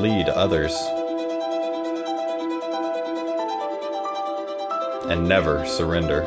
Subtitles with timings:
[0.00, 0.74] Lead others.
[5.10, 6.22] And never surrender.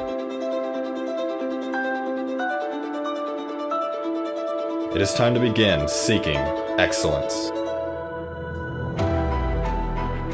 [4.93, 6.37] It is time to begin seeking
[6.77, 7.33] excellence.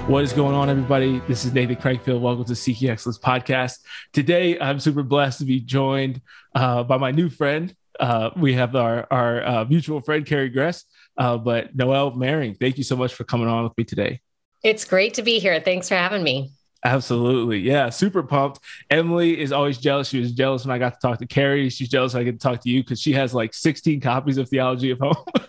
[0.10, 1.22] What is going on, everybody?
[1.26, 2.20] This is Nathan Crankfield.
[2.20, 3.78] Welcome to Seeking Excellence podcast.
[4.12, 6.22] Today, I'm super blessed to be joined
[6.56, 7.74] uh, by my new friend.
[7.98, 10.84] Uh, we have our our uh, mutual friend Carrie Gress,
[11.20, 12.56] uh, but Noelle Mering.
[12.56, 14.22] Thank you so much for coming on with me today.
[14.64, 15.60] It's great to be here.
[15.60, 16.52] Thanks for having me.
[16.84, 17.60] Absolutely.
[17.60, 18.60] Yeah, super pumped.
[18.90, 20.08] Emily is always jealous.
[20.08, 21.70] She was jealous when I got to talk to Carrie.
[21.70, 24.48] She's jealous I get to talk to you because she has like 16 copies of
[24.48, 25.16] Theology of Home.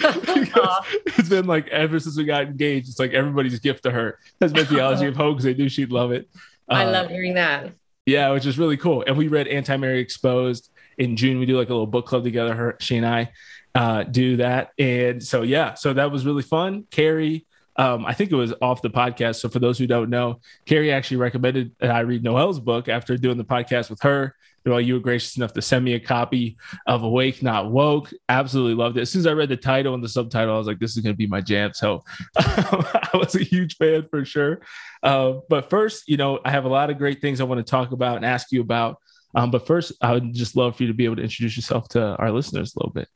[0.00, 4.52] it's been like ever since we got engaged, it's like everybody's gift to her has
[4.52, 6.28] been Theology of Home because they knew she'd love it.
[6.68, 7.72] I uh, love hearing that.
[8.06, 9.04] Yeah, which is really cool.
[9.06, 11.38] And we read Anti Mary Exposed in June.
[11.38, 12.54] We do like a little book club together.
[12.54, 13.32] Her, she and I
[13.74, 14.70] uh, do that.
[14.78, 16.86] And so, yeah, so that was really fun.
[16.90, 17.46] Carrie,
[17.76, 19.36] um, I think it was off the podcast.
[19.36, 23.16] So for those who don't know, Carrie actually recommended that I read Noelle's book after
[23.16, 24.34] doing the podcast with her.
[24.66, 26.56] Well, you were gracious enough to send me a copy
[26.86, 28.10] of Awake Not Woke.
[28.28, 29.02] Absolutely loved it.
[29.02, 31.02] As soon as I read the title and the subtitle, I was like, this is
[31.02, 31.72] going to be my jam.
[31.72, 32.02] So
[32.36, 34.60] I was a huge fan for sure.
[35.02, 37.70] Uh, but first, you know, I have a lot of great things I want to
[37.70, 38.98] talk about and ask you about.
[39.34, 41.88] Um, but first, I would just love for you to be able to introduce yourself
[41.90, 43.08] to our listeners a little bit.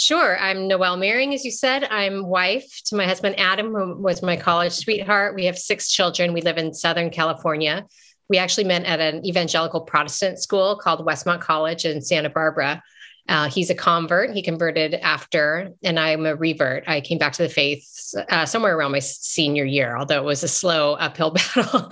[0.00, 0.38] Sure.
[0.38, 1.84] I'm Noelle Mering, as you said.
[1.84, 5.34] I'm wife to my husband, Adam, who was my college sweetheart.
[5.34, 6.32] We have six children.
[6.32, 7.86] We live in Southern California
[8.30, 12.80] we actually met at an evangelical Protestant school called Westmont College in Santa Barbara.
[13.28, 14.30] Uh, he's a convert.
[14.30, 16.84] He converted after, and I'm a revert.
[16.86, 20.42] I came back to the faith uh, somewhere around my senior year, although it was
[20.42, 21.90] a slow uphill battle.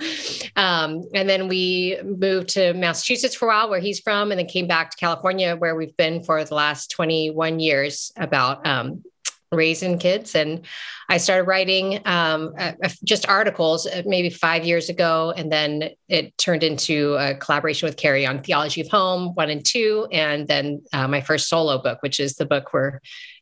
[0.55, 4.47] um, and then we moved to Massachusetts for a while, where he's from, and then
[4.47, 9.03] came back to California, where we've been for the last 21 years about um,
[9.51, 10.35] raising kids.
[10.35, 10.65] And
[11.09, 12.53] I started writing um,
[13.03, 15.33] just articles uh, maybe five years ago.
[15.35, 19.65] And then it turned into a collaboration with Carrie on Theology of Home, one and
[19.65, 20.07] two.
[20.11, 22.99] And then uh, my first solo book, which is the book we're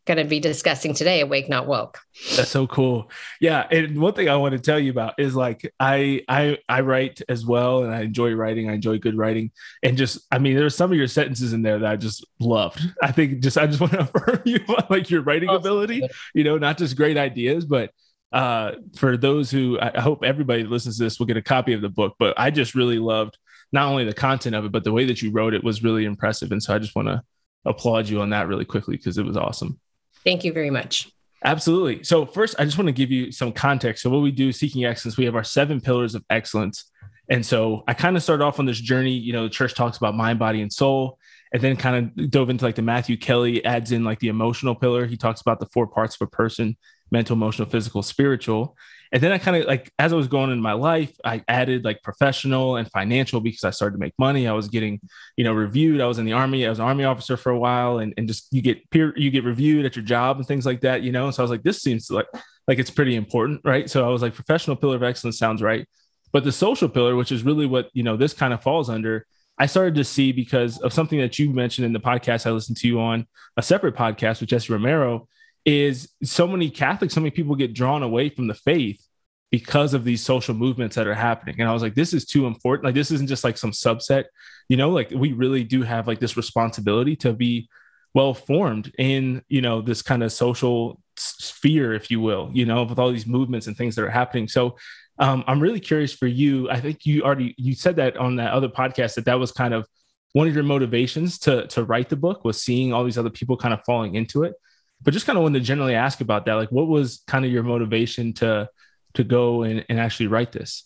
[0.07, 1.99] going to be discussing today awake not woke.
[2.35, 3.11] That's so cool.
[3.39, 6.81] Yeah and one thing i want to tell you about is like i i i
[6.81, 9.51] write as well and i enjoy writing i enjoy good writing
[9.83, 12.81] and just i mean there's some of your sentences in there that i just loved.
[13.01, 14.59] I think just i just want to affirm you
[14.89, 16.01] like your writing ability
[16.33, 17.91] you know not just great ideas but
[18.31, 21.73] uh for those who i hope everybody that listens to this will get a copy
[21.73, 23.37] of the book but i just really loved
[23.71, 26.03] not only the content of it but the way that you wrote it was really
[26.03, 27.21] impressive and so i just want to
[27.65, 29.79] applaud you on that really quickly because it was awesome
[30.27, 31.09] Thank you very much.
[31.45, 32.03] Absolutely.
[32.03, 34.03] So, first, I just want to give you some context.
[34.03, 36.91] So, what we do, Seeking Excellence, we have our seven pillars of excellence.
[37.29, 39.13] And so, I kind of started off on this journey.
[39.13, 41.17] You know, the church talks about mind, body, and soul,
[41.53, 44.75] and then kind of dove into like the Matthew Kelly adds in like the emotional
[44.75, 45.05] pillar.
[45.05, 46.75] He talks about the four parts of a person
[47.09, 48.75] mental, emotional, physical, spiritual.
[49.11, 51.85] And then I kind of like as I was going in my life, I added
[51.85, 54.47] like professional and financial because I started to make money.
[54.47, 54.99] I was getting,
[55.37, 56.01] you know, reviewed.
[56.01, 56.65] I was in the army.
[56.65, 59.31] I was an army officer for a while, and, and just you get peer, you
[59.31, 61.25] get reviewed at your job and things like that, you know.
[61.25, 62.27] And so I was like, this seems like
[62.67, 63.89] like it's pretty important, right?
[63.89, 65.87] So I was like, professional pillar of excellence sounds right.
[66.33, 69.25] But the social pillar, which is really what you know this kind of falls under,
[69.57, 72.77] I started to see because of something that you mentioned in the podcast I listened
[72.77, 75.27] to you on a separate podcast with Jesse Romero
[75.65, 79.01] is so many Catholics, so many people get drawn away from the faith
[79.49, 81.55] because of these social movements that are happening.
[81.59, 82.85] And I was like, this is too important.
[82.85, 84.25] Like, this isn't just like some subset,
[84.67, 87.69] you know, like we really do have like this responsibility to be
[88.13, 92.83] well formed in, you know, this kind of social sphere, if you will, you know,
[92.83, 94.47] with all these movements and things that are happening.
[94.47, 94.77] So
[95.19, 96.69] um, I'm really curious for you.
[96.69, 99.73] I think you already, you said that on that other podcast that that was kind
[99.73, 99.87] of
[100.33, 103.55] one of your motivations to, to write the book was seeing all these other people
[103.55, 104.53] kind of falling into it.
[105.01, 106.53] but just kind of wanted to generally ask about that.
[106.53, 108.69] Like, what was kind of your motivation to
[109.17, 110.85] to go and, and actually write this?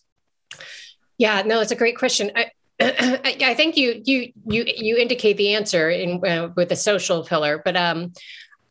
[1.18, 2.31] Yeah, no, it's a great question.
[2.36, 7.24] I, I think you you you you indicate the answer in uh, with the social
[7.24, 8.12] pillar, but um,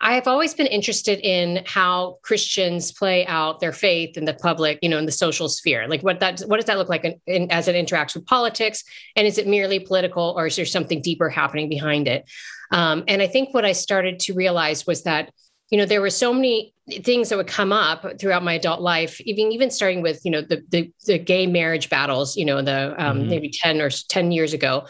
[0.01, 4.89] I've always been interested in how Christians play out their faith in the public, you
[4.89, 5.87] know, in the social sphere.
[5.87, 8.83] Like what that what does that look like in, in, as it interacts with politics,
[9.15, 12.29] and is it merely political, or is there something deeper happening behind it?
[12.73, 15.33] Um, and I think what I started to realize was that
[15.71, 19.21] you know there were so many things that would come up throughout my adult life
[19.23, 22.95] even even starting with you know the the, the gay marriage battles you know the
[22.99, 23.29] um, mm-hmm.
[23.29, 24.87] maybe 10 or 10 years ago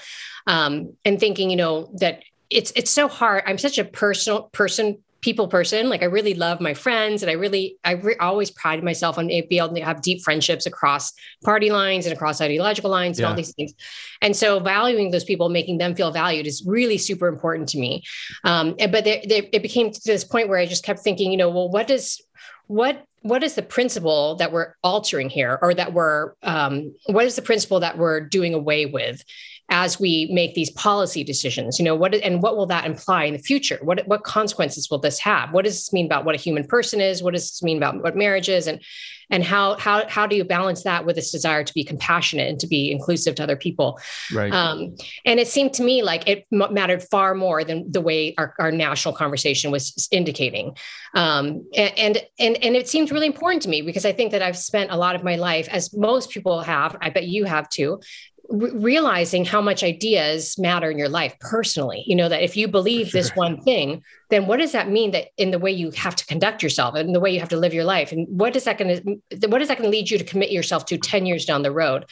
[0.47, 4.99] um, and thinking you know that it's it's so hard i'm such a personal person
[5.21, 5.89] people person.
[5.89, 9.27] Like I really love my friends, and I really I re- always pride myself on
[9.27, 11.13] being able to have deep friendships across
[11.45, 13.31] party lines and across ideological lines and yeah.
[13.31, 13.73] all these things.
[14.23, 18.03] And so valuing those people, making them feel valued, is really super important to me.
[18.45, 21.39] Um, but they, they, it became to this point where I just kept thinking, you
[21.39, 22.21] know, well, what does
[22.67, 27.37] what what is the principle that we're altering here or that we're um, what is
[27.37, 29.23] the principle that we're doing away with
[29.71, 33.33] as we make these policy decisions you know what and what will that imply in
[33.33, 33.79] the future?
[33.83, 35.53] What what consequences will this have?
[35.53, 37.23] What does this mean about what a human person is?
[37.23, 38.67] What does this mean about what marriage is?
[38.67, 38.81] And
[39.31, 42.61] and how how how do you balance that with this desire to be compassionate and
[42.61, 43.99] to be inclusive to other people?
[44.33, 44.53] Right.
[44.53, 48.55] Um, and it seemed to me like it mattered far more than the way our,
[48.59, 50.77] our national conversation was indicating.
[51.15, 54.57] Um, and and and it seemed really important to me because i think that i've
[54.57, 58.01] spent a lot of my life as most people have i bet you have too
[58.51, 62.05] re- realizing how much ideas matter in your life personally.
[62.07, 63.21] You know that if you believe sure.
[63.21, 66.25] this one thing then what does that mean that in the way you have to
[66.25, 68.13] conduct yourself and the way you have to live your life?
[68.13, 70.51] And what is that going to what is that going to lead you to commit
[70.51, 72.07] yourself to 10 years down the road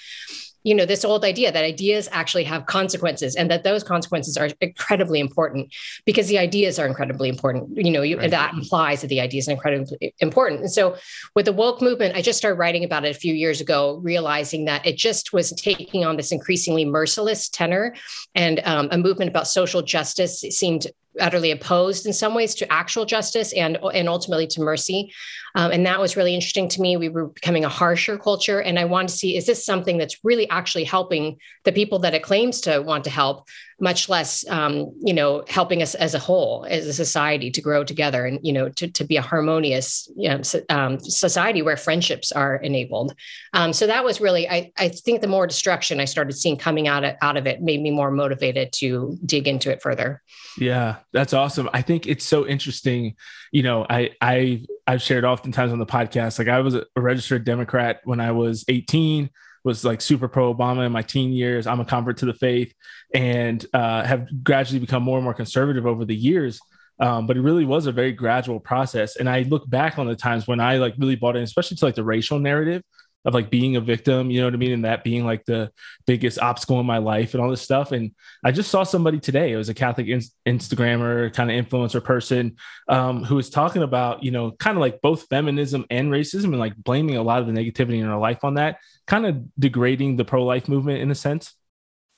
[0.64, 4.50] you know this old idea that ideas actually have consequences and that those consequences are
[4.60, 5.72] incredibly important
[6.04, 8.30] because the ideas are incredibly important you know you, right.
[8.30, 10.96] that implies that the ideas are incredibly important and so
[11.34, 14.64] with the woke movement i just started writing about it a few years ago realizing
[14.64, 17.94] that it just was taking on this increasingly merciless tenor
[18.34, 20.86] and um, a movement about social justice seemed
[21.20, 25.12] utterly opposed in some ways to actual justice and and ultimately to mercy.
[25.54, 26.96] Um, and that was really interesting to me.
[26.96, 28.60] We were becoming a harsher culture.
[28.60, 32.14] And i wanted to see is this something that's really actually helping the people that
[32.14, 33.48] it claims to want to help
[33.80, 37.84] much less um, you know helping us as a whole as a society to grow
[37.84, 42.32] together and you know to, to be a harmonious you know, um, society where friendships
[42.32, 43.14] are enabled.
[43.54, 46.88] Um, so that was really I, I think the more destruction i started seeing coming
[46.88, 50.22] out of, out of it made me more motivated to dig into it further.
[50.58, 51.68] Yeah that's awesome.
[51.72, 53.14] I think it's so interesting.
[53.52, 57.44] You know i i i've shared oftentimes on the podcast like i was a registered
[57.44, 59.30] democrat when i was 18
[59.64, 61.66] was like super pro Obama in my teen years.
[61.66, 62.72] I'm a convert to the faith
[63.14, 66.60] and uh, have gradually become more and more conservative over the years.
[67.00, 69.16] Um, but it really was a very gradual process.
[69.16, 71.84] And I look back on the times when I like really bought in, especially to
[71.84, 72.82] like the racial narrative
[73.24, 74.72] of like being a victim, you know what I mean?
[74.72, 75.70] And that being like the
[76.06, 77.92] biggest obstacle in my life and all this stuff.
[77.92, 78.12] And
[78.44, 82.56] I just saw somebody today, it was a Catholic in- Instagrammer, kind of influencer person
[82.88, 86.58] um, who was talking about, you know, kind of like both feminism and racism and
[86.58, 90.16] like blaming a lot of the negativity in her life on that, kind of degrading
[90.16, 91.54] the pro life movement in a sense.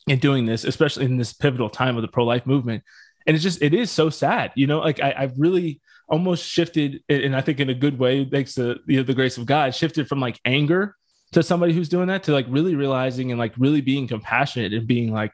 [0.08, 2.82] And doing this, especially in this pivotal time of the pro life movement.
[3.26, 7.02] And it's just, it is so sad, you know, like I, I've really, almost shifted,
[7.08, 9.74] and I think in a good way, thanks to you know, the grace of God,
[9.74, 10.96] shifted from like anger
[11.32, 14.86] to somebody who's doing that to like really realizing and like really being compassionate and
[14.86, 15.32] being like,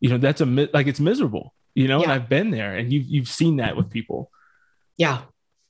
[0.00, 2.04] you know, that's a like it's miserable, you know, yeah.
[2.04, 4.30] and I've been there, and you've you've seen that with people.
[4.96, 5.22] Yeah,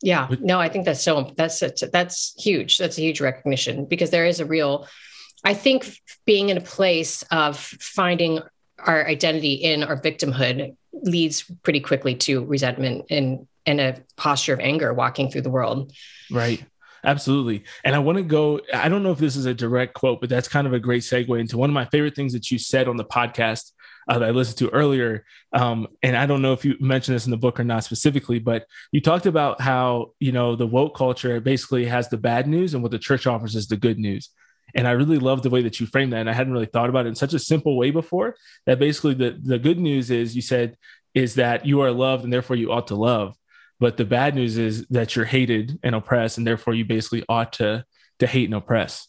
[0.02, 0.28] yeah.
[0.40, 2.78] No, I think that's so that's that's huge.
[2.78, 4.88] That's a huge recognition because there is a real.
[5.44, 8.40] I think being in a place of finding
[8.78, 14.60] our identity in our victimhood leads pretty quickly to resentment and and a posture of
[14.60, 15.92] anger walking through the world.
[16.30, 16.64] Right.
[17.02, 17.64] Absolutely.
[17.82, 20.28] And I want to go, I don't know if this is a direct quote, but
[20.28, 22.88] that's kind of a great segue into one of my favorite things that you said
[22.88, 23.72] on the podcast
[24.08, 25.24] uh, that I listened to earlier.
[25.52, 28.38] Um, and I don't know if you mentioned this in the book or not specifically,
[28.38, 32.74] but you talked about how, you know, the woke culture basically has the bad news
[32.74, 34.30] and what the church offers is the good news.
[34.74, 36.20] And I really love the way that you framed that.
[36.20, 38.36] And I hadn't really thought about it in such a simple way before
[38.66, 40.76] that basically the, the good news is you said,
[41.14, 43.36] is that you are loved and therefore you ought to love.
[43.80, 47.54] But the bad news is that you're hated and oppressed, and therefore you basically ought
[47.54, 47.84] to
[48.20, 49.08] to hate and oppress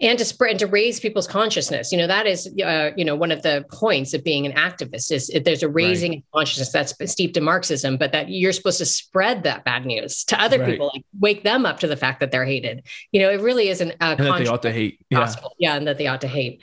[0.00, 3.16] and to spread and to raise people's consciousness you know that is uh, you know
[3.16, 6.24] one of the points of being an activist is there's a raising right.
[6.34, 10.40] consciousness that's steeped in marxism but that you're supposed to spread that bad news to
[10.40, 10.70] other right.
[10.70, 13.68] people like wake them up to the fact that they're hated you know it really
[13.68, 15.34] isn't a and that they ought to hate yeah.
[15.58, 16.62] Yeah and that they ought to hate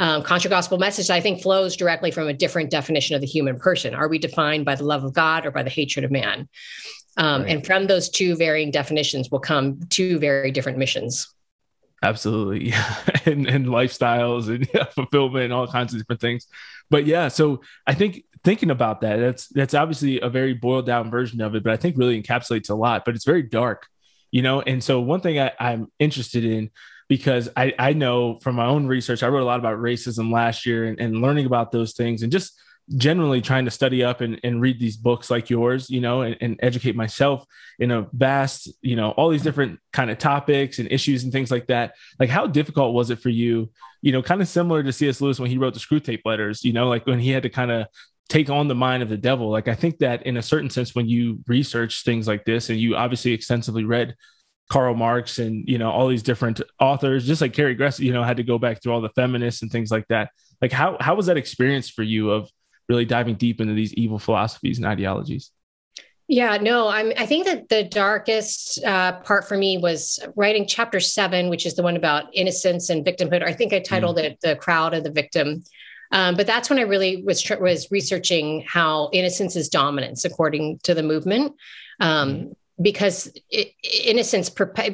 [0.00, 3.58] um, contra gospel message, I think, flows directly from a different definition of the human
[3.58, 3.94] person.
[3.94, 6.48] Are we defined by the love of God or by the hatred of man?
[7.16, 7.50] Um, right.
[7.50, 11.34] And from those two varying definitions will come two very different missions.
[12.02, 12.68] Absolutely.
[12.68, 12.94] Yeah.
[13.26, 16.46] and, and lifestyles and yeah, fulfillment and all kinds of different things.
[16.90, 21.10] But yeah, so I think thinking about that, that's that's obviously a very boiled down
[21.10, 23.86] version of it, but I think really encapsulates a lot, but it's very dark,
[24.30, 24.62] you know?
[24.62, 26.70] And so one thing I, I'm interested in
[27.08, 30.66] because I, I know from my own research, I wrote a lot about racism last
[30.66, 32.60] year and, and learning about those things and just
[32.96, 36.36] generally trying to study up and, and read these books like yours, you know, and,
[36.40, 37.44] and, educate myself
[37.78, 41.50] in a vast, you know, all these different kind of topics and issues and things
[41.50, 41.94] like that.
[42.18, 45.20] Like, how difficult was it for you, you know, kind of similar to C.S.
[45.20, 47.70] Lewis when he wrote the Screwtape Letters, you know, like when he had to kind
[47.70, 47.88] of
[48.30, 49.50] take on the mind of the devil.
[49.50, 52.80] Like, I think that in a certain sense, when you research things like this and
[52.80, 54.14] you obviously extensively read
[54.68, 58.22] Karl Marx and you know all these different authors, just like Carrie Gress, you know,
[58.22, 60.30] had to go back through all the feminists and things like that.
[60.60, 62.50] Like, how how was that experience for you of
[62.88, 65.50] really diving deep into these evil philosophies and ideologies.
[66.30, 67.12] Yeah, no, I'm.
[67.16, 71.74] I think that the darkest uh, part for me was writing chapter seven, which is
[71.74, 73.42] the one about innocence and victimhood.
[73.42, 74.24] I think I titled mm.
[74.24, 75.62] it "The Crowd of the Victim,"
[76.12, 80.92] um, but that's when I really was was researching how innocence is dominance according to
[80.92, 81.54] the movement.
[82.00, 83.72] Um, mm because it,
[84.04, 84.50] innocence,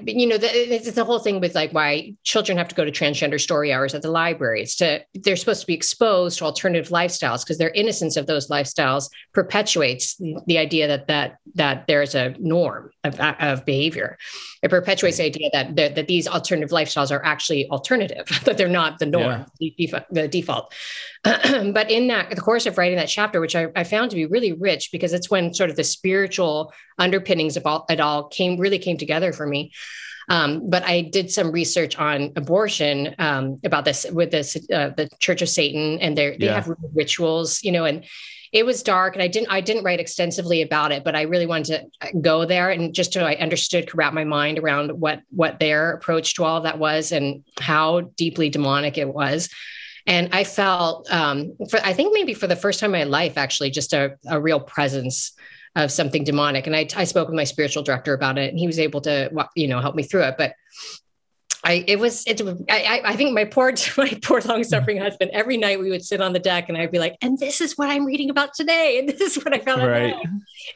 [0.07, 2.91] you know, the, it's the whole thing with like why children have to go to
[2.91, 4.62] transgender story hours at the library.
[4.62, 8.49] It's to they're supposed to be exposed to alternative lifestyles because their innocence of those
[8.49, 14.18] lifestyles perpetuates the, idea that that that there's a norm of, of behavior.
[14.62, 18.68] It perpetuates the idea that, that, that these alternative lifestyles are actually alternative, that they're
[18.68, 20.00] not the norm, yeah.
[20.11, 20.73] the default.
[21.23, 24.26] but in that the course of writing that chapter, which I, I, found to be
[24.26, 28.58] really rich because it's when sort of the spiritual underpinnings of all it all came
[28.58, 29.73] really came together for me.
[30.28, 35.08] Um, but I did some research on abortion um, about this with this uh, the
[35.18, 36.54] Church of Satan, and they they yeah.
[36.54, 38.04] have rituals, you know, and
[38.54, 41.44] it was dark and I didn't I didn't write extensively about it, but I really
[41.44, 45.20] wanted to go there and just so I understood could wrap my mind around what
[45.30, 49.50] what their approach to all that was and how deeply demonic it was.
[50.06, 53.37] And I felt um, for I think maybe for the first time in my life,
[53.37, 55.32] actually, just a, a real presence
[55.75, 56.68] of something demonic.
[56.68, 59.30] And I, I spoke with my spiritual director about it, and he was able to,
[59.56, 60.37] you know, help me through it.
[60.38, 60.54] But
[61.64, 65.56] I it was it I I think my poor my poor long suffering husband every
[65.56, 67.88] night we would sit on the deck and I'd be like and this is what
[67.88, 70.14] I'm reading about today and this is what I found right.
[70.14, 70.26] out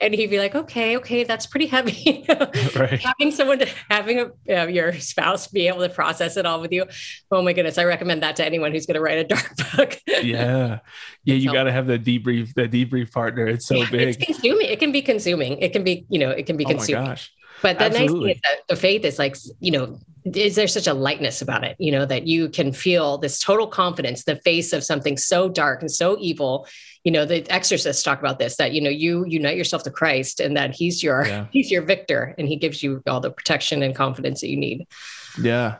[0.00, 2.26] and he'd be like okay okay that's pretty heavy.
[2.74, 3.00] Right.
[3.00, 6.72] having someone to having a, uh, your spouse be able to process it all with
[6.72, 6.86] you
[7.30, 10.00] oh my goodness I recommend that to anyone who's going to write a dark book.
[10.06, 10.78] Yeah.
[11.24, 14.08] Yeah you got to have the debrief the debrief partner it's so yeah, big.
[14.08, 17.02] it's consuming it can be consuming it can be you know it can be consuming.
[17.02, 18.06] oh consuming but the Absolutely.
[18.06, 21.42] nice thing is that the faith is like, you know, is there such a lightness
[21.42, 25.16] about it, you know, that you can feel this total confidence, the face of something
[25.16, 26.66] so dark and so evil.
[27.04, 30.40] You know, the exorcists talk about this, that, you know, you unite yourself to Christ
[30.40, 31.46] and that he's your, yeah.
[31.52, 34.86] he's your victor and he gives you all the protection and confidence that you need.
[35.40, 35.76] Yeah.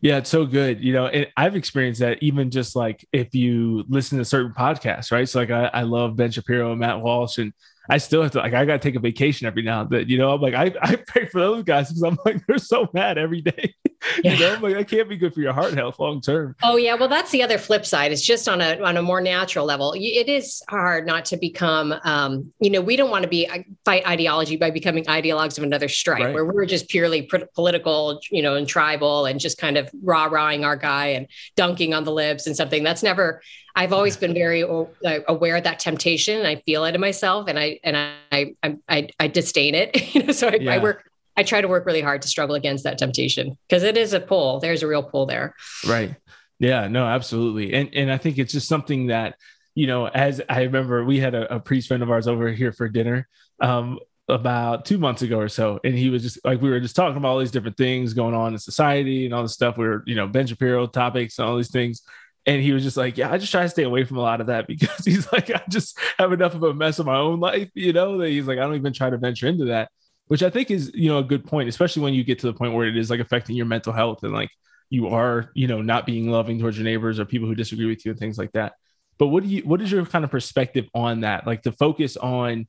[0.00, 0.82] Yeah, it's so good.
[0.82, 5.12] You know, and I've experienced that even just like if you listen to certain podcasts,
[5.12, 5.28] right?
[5.28, 7.52] So like I, I love Ben Shapiro and Matt Walsh and
[7.90, 10.08] I still have to like I gotta take a vacation every now and then.
[10.08, 12.88] You know, I'm like I, I pray for those guys because I'm like they're so
[12.92, 13.74] mad every day.
[14.22, 14.34] Yeah.
[14.34, 16.54] you know, like that can't be good for your heart health long term.
[16.62, 18.12] Oh yeah, well that's the other flip side.
[18.12, 19.94] It's just on a on a more natural level.
[19.96, 21.94] It is hard not to become.
[22.04, 25.64] Um, you know, we don't want to be uh, fight ideology by becoming ideologues of
[25.64, 26.34] another stripe, right.
[26.34, 30.26] where we're just purely pr- political, you know, and tribal, and just kind of rah
[30.26, 32.82] rahing our guy and dunking on the libs and something.
[32.82, 33.40] That's never
[33.74, 36.44] I've always been very aware of that temptation.
[36.44, 40.14] I feel it in myself, and I and I I I, I disdain it.
[40.14, 40.74] you know, so I, yeah.
[40.74, 41.10] I, work.
[41.36, 44.20] I try to work really hard to struggle against that temptation because it is a
[44.20, 44.60] pull.
[44.60, 45.54] There's a real pull there.
[45.86, 46.14] Right.
[46.58, 46.88] Yeah.
[46.88, 47.06] No.
[47.06, 47.72] Absolutely.
[47.74, 49.36] And and I think it's just something that
[49.74, 52.72] you know, as I remember, we had a, a priest friend of ours over here
[52.72, 53.28] for dinner.
[53.60, 53.98] Um,
[54.28, 57.16] about two months ago or so and he was just like we were just talking
[57.16, 60.04] about all these different things going on in society and all this stuff we were
[60.06, 62.02] you know ben shapiro topics and all these things
[62.46, 64.40] and he was just like, Yeah, I just try to stay away from a lot
[64.40, 67.40] of that because he's like, I just have enough of a mess of my own
[67.40, 69.90] life, you know, that he's like, I don't even try to venture into that,
[70.32, 72.54] which I think is, you know, a good point, especially when you get to the
[72.54, 74.48] point where it is like affecting your mental health and like
[74.88, 78.06] you are, you know, not being loving towards your neighbors or people who disagree with
[78.06, 78.72] you and things like that.
[79.18, 81.46] But what do you, what is your kind of perspective on that?
[81.46, 82.66] Like the focus on,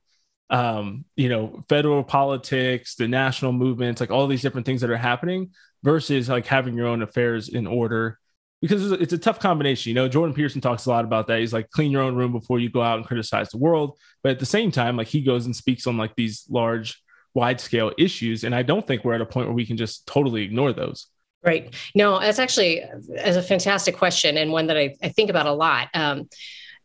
[0.50, 4.98] um, you know, federal politics, the national movements, like all these different things that are
[4.98, 5.52] happening
[5.82, 8.18] versus like having your own affairs in order
[8.60, 9.88] because it's a tough combination.
[9.88, 11.40] You know, Jordan Peterson talks a lot about that.
[11.40, 13.98] He's like, clean your own room before you go out and criticize the world.
[14.22, 17.02] But at the same time, like he goes and speaks on like these large,
[17.34, 18.44] wide scale issues.
[18.44, 21.08] And I don't think we're at a point where we can just totally ignore those.
[21.42, 21.74] Right.
[21.94, 22.82] No, that's actually
[23.18, 25.88] as a fantastic question and one that I, I think about a lot.
[25.92, 26.28] Um,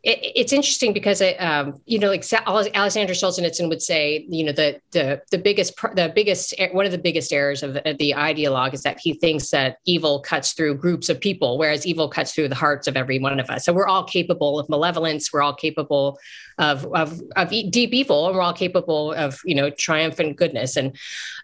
[0.01, 4.53] it, it's interesting because it, um, you know, like Alexander Solzhenitsyn would say, you know,
[4.53, 8.83] the the the biggest the biggest one of the biggest errors of the ideologue is
[8.83, 12.55] that he thinks that evil cuts through groups of people, whereas evil cuts through the
[12.55, 13.65] hearts of every one of us.
[13.65, 15.33] So we're all capable of malevolence.
[15.33, 16.17] We're all capable
[16.57, 20.77] of of, of deep evil, and we're all capable of you know triumphant goodness.
[20.77, 20.95] And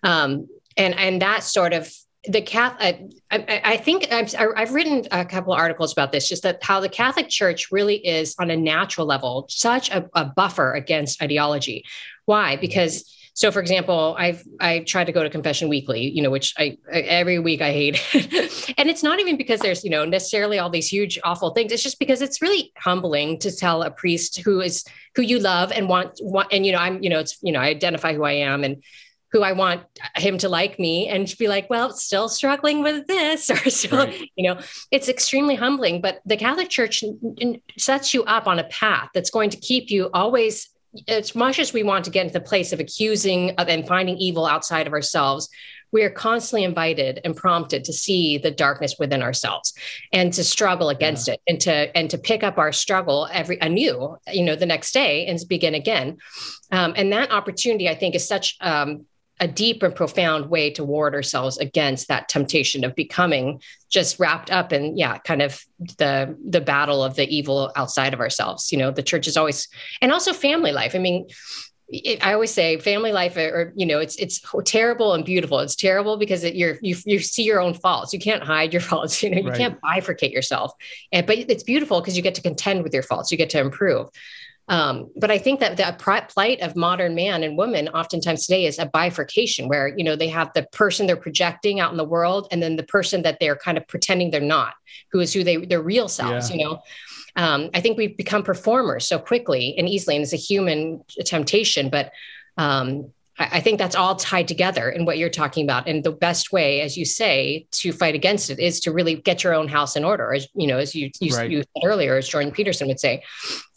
[0.04, 0.48] um,
[0.78, 1.94] and and that sort of
[2.28, 3.00] the Catholic,
[3.32, 6.64] uh, I, I, think I've, I've, written a couple of articles about this, just that
[6.64, 11.22] how the Catholic Church really is on a natural level such a, a buffer against
[11.22, 11.84] ideology.
[12.26, 12.56] Why?
[12.56, 16.54] Because so, for example, I've I try to go to confession weekly, you know, which
[16.58, 18.02] I, I every week I hate,
[18.78, 21.74] and it's not even because there's you know necessarily all these huge awful things.
[21.74, 25.74] It's just because it's really humbling to tell a priest who is who you love
[25.74, 28.24] and want, want and you know I'm you know it's you know I identify who
[28.24, 28.82] I am and
[29.36, 29.84] who I want
[30.16, 34.32] him to like me and be like, well, still struggling with this or still, right.
[34.38, 34.62] you know,
[34.92, 36.00] it's extremely humbling.
[36.00, 37.04] But the Catholic Church
[37.78, 40.70] sets you up on a path that's going to keep you always,
[41.10, 44.16] as much as we want to get into the place of accusing of, and finding
[44.18, 45.50] evil outside of ourselves,
[45.92, 49.74] we are constantly invited and prompted to see the darkness within ourselves
[50.14, 51.34] and to struggle against yeah.
[51.34, 54.94] it and to and to pick up our struggle every anew you know the next
[54.94, 56.18] day and begin again
[56.72, 59.06] um, and that opportunity i think is such um,
[59.40, 64.50] a deep and profound way to ward ourselves against that temptation of becoming just wrapped
[64.52, 65.62] up in yeah kind of
[65.98, 69.68] the the battle of the evil outside of ourselves you know the church is always
[70.02, 71.28] and also family life i mean
[71.88, 75.60] it, I always say family life, or you know, it's it's terrible and beautiful.
[75.60, 78.12] It's terrible because it, you're you you see your own faults.
[78.12, 79.22] You can't hide your faults.
[79.22, 79.58] You know, you right.
[79.58, 80.74] can't bifurcate yourself.
[81.12, 83.32] And but it's beautiful because you get to contend with your faults.
[83.32, 84.10] You get to improve.
[84.68, 85.96] Um, but I think that the
[86.28, 90.30] plight of modern man and woman oftentimes today is a bifurcation where, you know, they
[90.30, 93.56] have the person they're projecting out in the world and then the person that they're
[93.56, 94.74] kind of pretending they're not,
[95.12, 96.56] who is who they, their real selves, yeah.
[96.56, 96.80] you know.
[97.36, 101.90] Um, I think we've become performers so quickly and easily, and it's a human temptation.
[101.90, 102.12] But
[102.58, 105.90] um, I think that's all tied together in what you're talking about.
[105.90, 109.44] And the best way, as you say, to fight against it is to really get
[109.44, 111.52] your own house in order, as you know, as you, you, right.
[111.52, 113.24] you said earlier, as Jordan Peterson would say.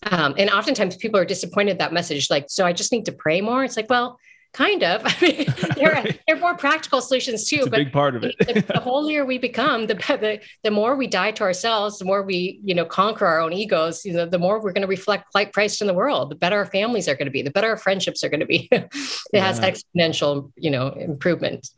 [0.04, 3.40] Um, and oftentimes people are disappointed that message, like, so I just need to pray
[3.40, 3.64] more.
[3.64, 4.20] It's like, well,
[4.52, 5.02] kind of.
[5.04, 7.56] I mean, there, are, there are more practical solutions too.
[7.56, 8.34] It's but big part of it.
[8.38, 12.22] the, the, holier we become, the, the the more we die to ourselves, the more
[12.22, 14.04] we you know conquer our own egos.
[14.04, 16.30] You know, the more we're going to reflect like Christ in the world.
[16.30, 17.42] The better our families are going to be.
[17.42, 18.68] The better our friendships are going to be.
[18.72, 18.88] it
[19.32, 19.44] yeah.
[19.44, 21.68] has exponential you know improvement.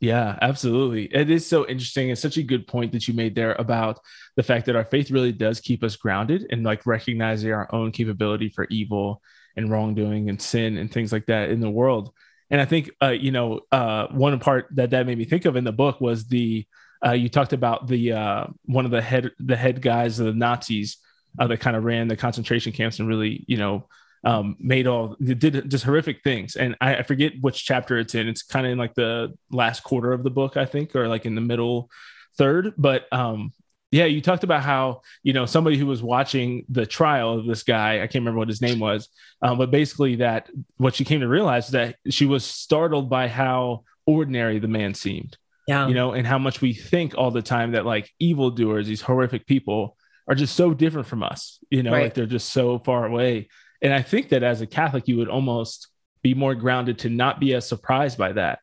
[0.00, 1.06] Yeah, absolutely.
[1.06, 2.10] It is so interesting.
[2.10, 3.98] It's such a good point that you made there about
[4.36, 7.90] the fact that our faith really does keep us grounded and like recognizing our own
[7.90, 9.20] capability for evil
[9.58, 12.12] and wrongdoing and sin and things like that in the world.
[12.50, 15.56] And I think, uh, you know, uh, one part that that made me think of
[15.56, 16.66] in the book was the
[17.04, 20.32] uh, you talked about the uh, one of the head the head guys of the
[20.32, 20.96] Nazis
[21.38, 23.86] uh, that kind of ran the concentration camps and really, you know,
[24.24, 26.56] um, made all did just horrific things.
[26.56, 28.28] And I, I forget which chapter it's in.
[28.28, 31.26] It's kind of in like the last quarter of the book, I think, or like
[31.26, 31.90] in the middle
[32.36, 32.74] third.
[32.78, 33.52] But um,
[33.90, 37.62] yeah, you talked about how you know somebody who was watching the trial of this
[37.62, 37.96] guy.
[37.96, 39.08] I can't remember what his name was,
[39.40, 43.28] um, but basically that what she came to realize is that she was startled by
[43.28, 45.36] how ordinary the man seemed.
[45.66, 49.02] Yeah, you know, and how much we think all the time that like evildoers, these
[49.02, 49.96] horrific people,
[50.26, 51.58] are just so different from us.
[51.70, 52.04] You know, right.
[52.04, 53.48] like they're just so far away.
[53.80, 55.88] And I think that as a Catholic, you would almost
[56.20, 58.58] be more grounded to not be as surprised by that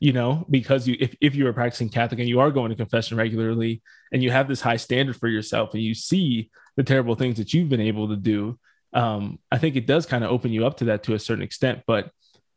[0.00, 2.76] you know, because you if, if you are practicing Catholic and you are going to
[2.76, 3.82] confession regularly
[4.12, 7.52] and you have this high standard for yourself and you see the terrible things that
[7.52, 8.58] you've been able to do,
[8.94, 11.44] um, I think it does kind of open you up to that to a certain
[11.44, 11.82] extent.
[11.86, 12.10] But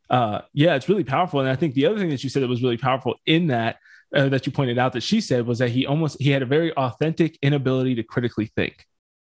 [0.10, 1.42] uh, yeah, it's really powerful.
[1.42, 3.78] And I think the other thing that you said that was really powerful in that
[4.16, 6.46] uh, that you pointed out that she said was that he almost he had a
[6.46, 8.86] very authentic inability to critically think.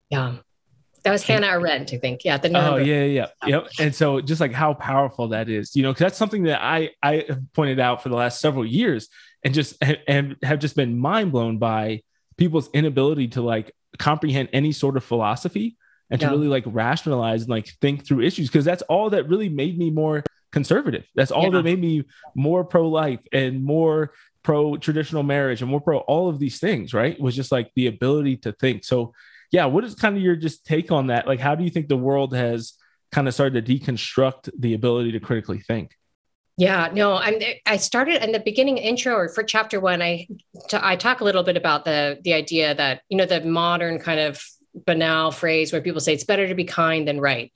[0.09, 0.35] Yeah.
[1.03, 2.23] That was Hannah Arendt, I think.
[2.23, 2.37] Yeah.
[2.37, 3.67] The oh, yeah, yeah, yep.
[3.79, 6.91] And so, just like how powerful that is, you know, because that's something that I
[7.01, 9.09] I have pointed out for the last several years,
[9.43, 12.03] and just and have just been mind blown by
[12.37, 15.77] people's inability to like comprehend any sort of philosophy
[16.09, 16.31] and to yeah.
[16.31, 19.89] really like rationalize and like think through issues because that's all that really made me
[19.89, 21.05] more conservative.
[21.15, 21.49] That's all yeah.
[21.51, 22.03] that made me
[22.35, 24.11] more pro life and more
[24.43, 26.93] pro traditional marriage and more pro all of these things.
[26.93, 27.19] Right?
[27.19, 28.83] Was just like the ability to think.
[28.83, 29.13] So
[29.51, 31.27] yeah, what is kind of your just take on that?
[31.27, 32.73] Like, how do you think the world has
[33.11, 35.91] kind of started to deconstruct the ability to critically think?
[36.57, 37.35] Yeah, no, I'm.
[37.65, 40.01] I started in the beginning intro or for chapter one.
[40.01, 40.27] I,
[40.69, 43.99] t- I talk a little bit about the the idea that you know the modern
[43.99, 44.41] kind of
[44.85, 47.51] banal phrase where people say it's better to be kind than right.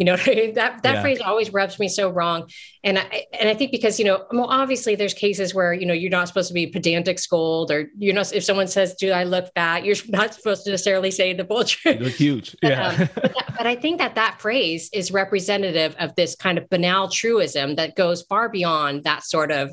[0.00, 1.02] You know, that that yeah.
[1.02, 2.48] phrase always rubs me so wrong.
[2.82, 5.92] And I and I think because, you know, well, obviously there's cases where, you know,
[5.92, 9.24] you're not supposed to be pedantic scold or you know, if someone says, Do I
[9.24, 9.84] look fat?
[9.84, 11.98] You're not supposed to necessarily say the bullshit.
[11.98, 12.56] You look huge.
[12.62, 12.88] Yeah.
[12.88, 16.68] um, but, that, but I think that that phrase is representative of this kind of
[16.70, 19.70] banal truism that goes far beyond that sort of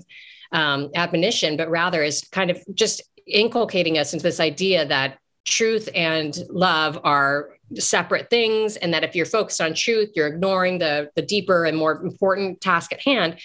[0.52, 5.90] um, admonition, but rather is kind of just inculcating us into this idea that truth
[5.96, 11.10] and love are separate things and that if you're focused on truth you're ignoring the
[11.16, 13.38] the deeper and more important task at hand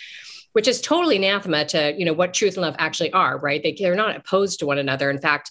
[0.52, 3.72] which is totally anathema to you know what truth and love actually are right they,
[3.72, 5.50] they're not opposed to one another in fact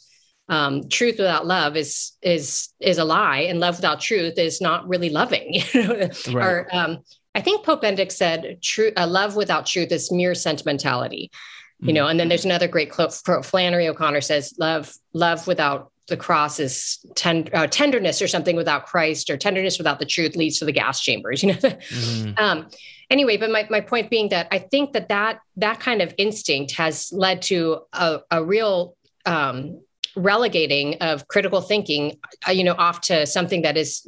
[0.49, 4.87] um, truth without love is is is a lie and love without truth is not
[4.87, 6.27] really loving right.
[6.35, 6.99] or um,
[7.35, 11.31] i think pope benedict said true uh, love without truth is mere sentimentality
[11.79, 12.11] you know mm.
[12.11, 16.99] and then there's another great quote flannery o'connor says love love without the cross is
[17.15, 20.71] ten, uh, tenderness or something without Christ or tenderness without the truth leads to the
[20.71, 21.59] gas chambers, you know?
[21.59, 22.31] mm-hmm.
[22.37, 22.67] um,
[23.09, 26.73] anyway, but my, my point being that I think that that, that kind of instinct
[26.73, 29.81] has led to a, a real, um,
[30.17, 34.05] relegating of critical thinking, uh, you know, off to something that is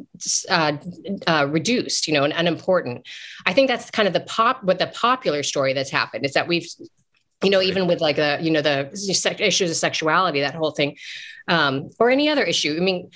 [0.49, 0.73] uh,
[1.27, 3.07] uh, reduced, you know, and unimportant.
[3.45, 6.47] I think that's kind of the pop, what the popular story that's happened is that
[6.47, 6.67] we've
[7.43, 8.89] you know, even with like the, you know, the
[9.39, 10.97] issues of sexuality, that whole thing,
[11.47, 12.75] um, or any other issue.
[12.77, 13.09] I mean,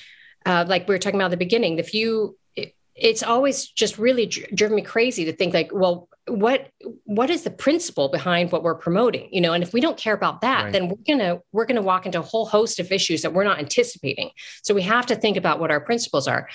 [0.46, 3.98] uh, like we were talking about at the beginning, if you, it, it's always just
[3.98, 6.72] really dr- driven me crazy to think like, well, what
[7.06, 10.14] what is the principle behind what we're promoting you know and if we don't care
[10.14, 10.74] about that right.
[10.74, 13.60] then we're gonna we're gonna walk into a whole host of issues that we're not
[13.60, 14.30] anticipating
[14.62, 16.50] so we have to think about what our principles are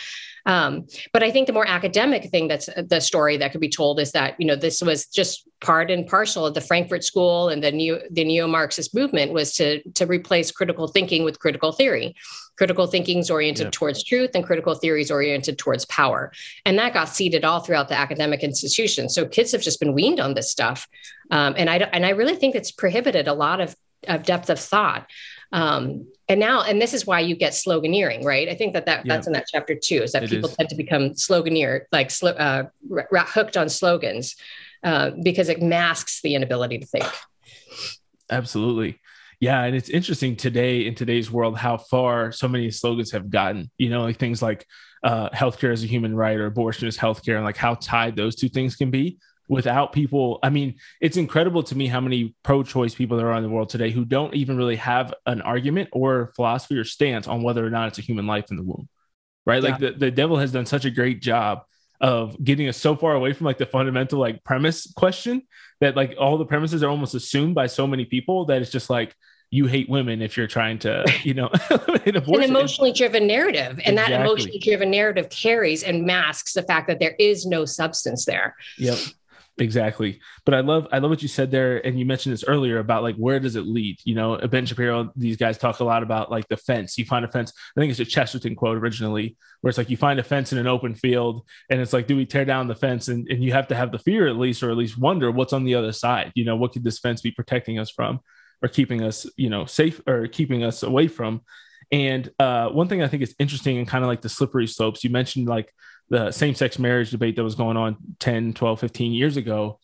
[0.44, 4.00] um, but I think the more academic thing that's the story that could be told
[4.00, 7.62] is that you know this was just part and parcel of the Frankfurt School and
[7.62, 12.14] the neo the neo Marxist movement was to to replace critical thinking with critical theory.
[12.58, 13.72] Critical thinking is oriented yep.
[13.72, 16.32] towards truth, and critical theory is oriented towards power,
[16.66, 19.14] and that got seeded all throughout the academic institutions.
[19.14, 20.86] So kids have just been weaned on this stuff,
[21.30, 23.74] um, and I and I really think it's prohibited a lot of
[24.06, 25.08] of depth of thought.
[25.52, 28.48] Um, and now, and this is why you get sloganeering, right?
[28.48, 29.14] I think that, that yeah.
[29.14, 30.56] that's in that chapter too, is that it people is.
[30.56, 32.64] tend to become sloganeer, like uh,
[33.26, 34.34] hooked on slogans
[34.82, 37.06] uh, because it masks the inability to think.
[38.30, 38.98] Absolutely.
[39.40, 43.70] Yeah, and it's interesting today in today's world how far so many slogans have gotten.
[43.76, 44.66] You know, like things like
[45.02, 48.36] uh, healthcare is a human right or abortion is healthcare, and like how tied those
[48.36, 49.18] two things can be
[49.48, 53.42] without people i mean it's incredible to me how many pro-choice people there are in
[53.42, 57.42] the world today who don't even really have an argument or philosophy or stance on
[57.42, 58.88] whether or not it's a human life in the womb
[59.44, 59.70] right yeah.
[59.70, 61.64] like the, the devil has done such a great job
[62.02, 65.42] of getting us so far away from like the fundamental like premise question
[65.80, 68.90] that like all the premises are almost assumed by so many people that it's just
[68.90, 69.14] like
[69.50, 71.48] you hate women if you're trying to, you know,
[72.06, 73.78] an emotionally driven narrative.
[73.84, 74.14] And exactly.
[74.16, 78.56] that emotionally driven narrative carries and masks the fact that there is no substance there.
[78.78, 78.98] Yep.
[79.58, 80.20] Exactly.
[80.46, 81.84] But I love I love what you said there.
[81.86, 83.98] And you mentioned this earlier about like where does it lead?
[84.02, 86.96] You know, Ben Shapiro, these guys talk a lot about like the fence.
[86.96, 89.98] You find a fence, I think it's a Chesterton quote originally, where it's like you
[89.98, 92.74] find a fence in an open field, and it's like, do we tear down the
[92.74, 93.08] fence?
[93.08, 95.52] And, and you have to have the fear at least, or at least wonder what's
[95.52, 96.32] on the other side.
[96.34, 98.20] You know, what could this fence be protecting us from
[98.62, 101.42] or keeping us, you know, safe or keeping us away from?
[101.90, 105.04] And uh, one thing I think is interesting and kind of like the slippery slopes,
[105.04, 105.70] you mentioned like
[106.12, 109.80] the same sex marriage debate that was going on 10, 12, 15 years ago.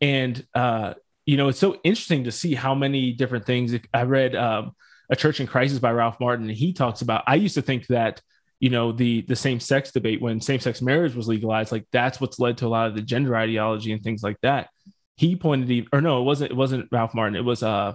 [0.00, 0.94] And, uh,
[1.26, 3.74] you know, it's so interesting to see how many different things.
[3.92, 4.76] I read um,
[5.10, 7.88] A Church in Crisis by Ralph Martin, and he talks about, I used to think
[7.88, 8.22] that,
[8.60, 12.20] you know, the, the same sex debate when same sex marriage was legalized, like that's
[12.20, 14.68] what's led to a lot of the gender ideology and things like that.
[15.16, 17.34] He pointed, or no, it wasn't, it wasn't Ralph Martin.
[17.34, 17.94] It was, uh,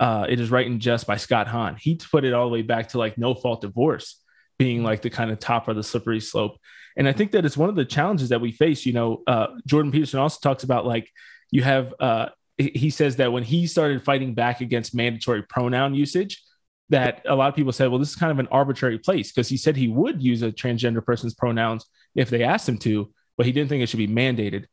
[0.00, 1.76] uh, It is Right and Just by Scott Hahn.
[1.78, 4.20] He put it all the way back to like no fault divorce
[4.58, 6.58] being like the kind of top of the slippery slope.
[6.96, 8.86] And I think that it's one of the challenges that we face.
[8.86, 11.10] You know, uh, Jordan Peterson also talks about like
[11.50, 12.28] you have, uh,
[12.58, 16.42] he says that when he started fighting back against mandatory pronoun usage,
[16.88, 19.48] that a lot of people said, well, this is kind of an arbitrary place because
[19.48, 23.44] he said he would use a transgender person's pronouns if they asked him to, but
[23.44, 24.64] he didn't think it should be mandated.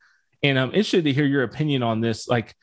[0.41, 2.27] And I'm interested to hear your opinion on this.
[2.27, 2.55] Like,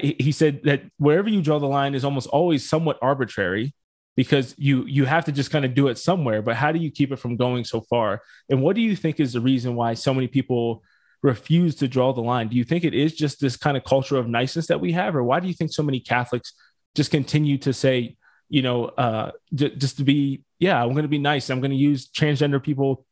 [0.00, 3.72] he said that wherever you draw the line is almost always somewhat arbitrary
[4.16, 6.90] because you you have to just kind of do it somewhere but how do you
[6.90, 8.22] keep it from going so far?
[8.48, 10.82] And what do you think is the reason why so many people
[11.22, 12.48] refuse to draw the line?
[12.48, 15.14] Do you think it is just this kind of culture of niceness that we have
[15.14, 16.52] or why do you think so many catholics
[16.94, 18.16] just continue to say
[18.48, 21.50] you know uh j- just to be yeah i'm going to be nice.
[21.50, 23.04] I'm going to use transgender people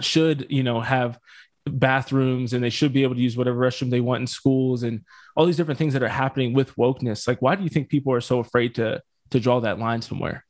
[0.00, 1.18] should you know have
[1.66, 5.04] bathrooms and they should be able to use whatever restroom they want in schools and
[5.36, 7.28] all these different things that are happening with wokeness.
[7.28, 10.44] Like why do you think people are so afraid to to draw that line somewhere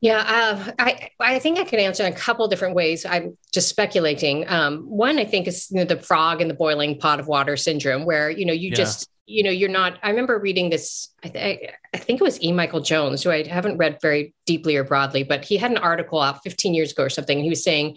[0.00, 3.04] Yeah, uh, I I think I could answer in a couple different ways.
[3.04, 4.48] I'm just speculating.
[4.48, 7.56] Um, one, I think is you know, the frog in the boiling pot of water
[7.56, 8.76] syndrome, where you know you yeah.
[8.76, 9.98] just you know you're not.
[10.02, 11.08] I remember reading this.
[11.22, 12.52] I, th- I think it was E.
[12.52, 16.20] Michael Jones, who I haven't read very deeply or broadly, but he had an article
[16.20, 17.96] out 15 years ago or something, and he was saying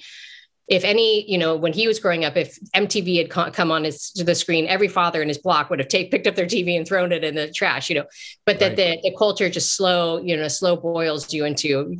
[0.67, 4.11] if any, you know, when he was growing up, if MTV had come on his
[4.11, 6.75] to the screen, every father in his block would have take, picked up their TV
[6.75, 8.05] and thrown it in the trash, you know.
[8.45, 9.01] But that right.
[9.01, 11.95] the, the culture just slow, you know, slow boils you into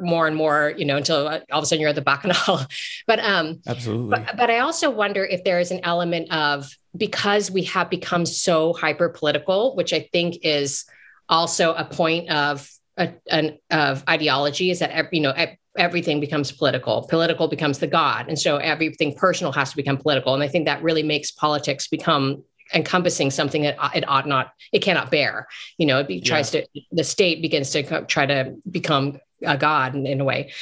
[0.00, 2.60] more and more, you know, until all of a sudden you're at the bacchanal.
[3.08, 4.10] but um, absolutely.
[4.10, 8.26] But, but I also wonder if there is an element of because we have become
[8.26, 10.84] so hyper political, which I think is
[11.28, 15.34] also a point of a, an of ideology is that you know
[15.76, 17.06] everything becomes political.
[17.08, 18.26] Political becomes the God.
[18.28, 20.34] And so everything personal has to become political.
[20.34, 24.80] And I think that really makes politics become encompassing something that it ought not, it
[24.80, 25.46] cannot bear.
[25.76, 26.24] You know, it be, yeah.
[26.24, 30.52] tries to, the state begins to try to become a God in, in a way.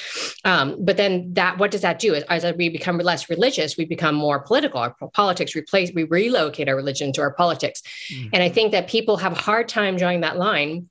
[0.44, 2.14] Um, but then that, what does that do?
[2.14, 4.80] As, as we become less religious, we become more political.
[4.80, 7.82] Our politics replace, we relocate our religion to our politics.
[8.12, 8.30] Mm.
[8.32, 10.88] And I think that people have a hard time drawing that line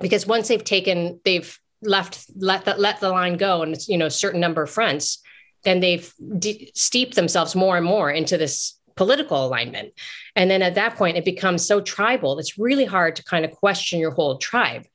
[0.00, 4.06] because once they've taken, they've left let the, let the line go and you know
[4.06, 5.22] a certain number of fronts
[5.64, 9.92] then they've de- steeped themselves more and more into this political alignment.
[10.34, 13.52] And then at that point it becomes so tribal it's really hard to kind of
[13.52, 14.86] question your whole tribe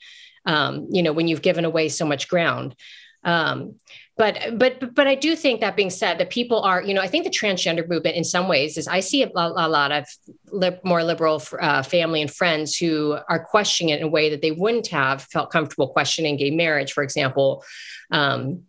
[0.45, 2.75] um, you know when you've given away so much ground.
[3.23, 3.75] Um,
[4.15, 7.07] but but but I do think that being said, that people are, you know, I
[7.07, 10.05] think the transgender movement in some ways is I see a, a lot of
[10.51, 14.41] li- more liberal uh, family and friends who are questioning it in a way that
[14.41, 17.63] they wouldn't have felt comfortable questioning gay marriage, for example.
[18.11, 18.63] Um,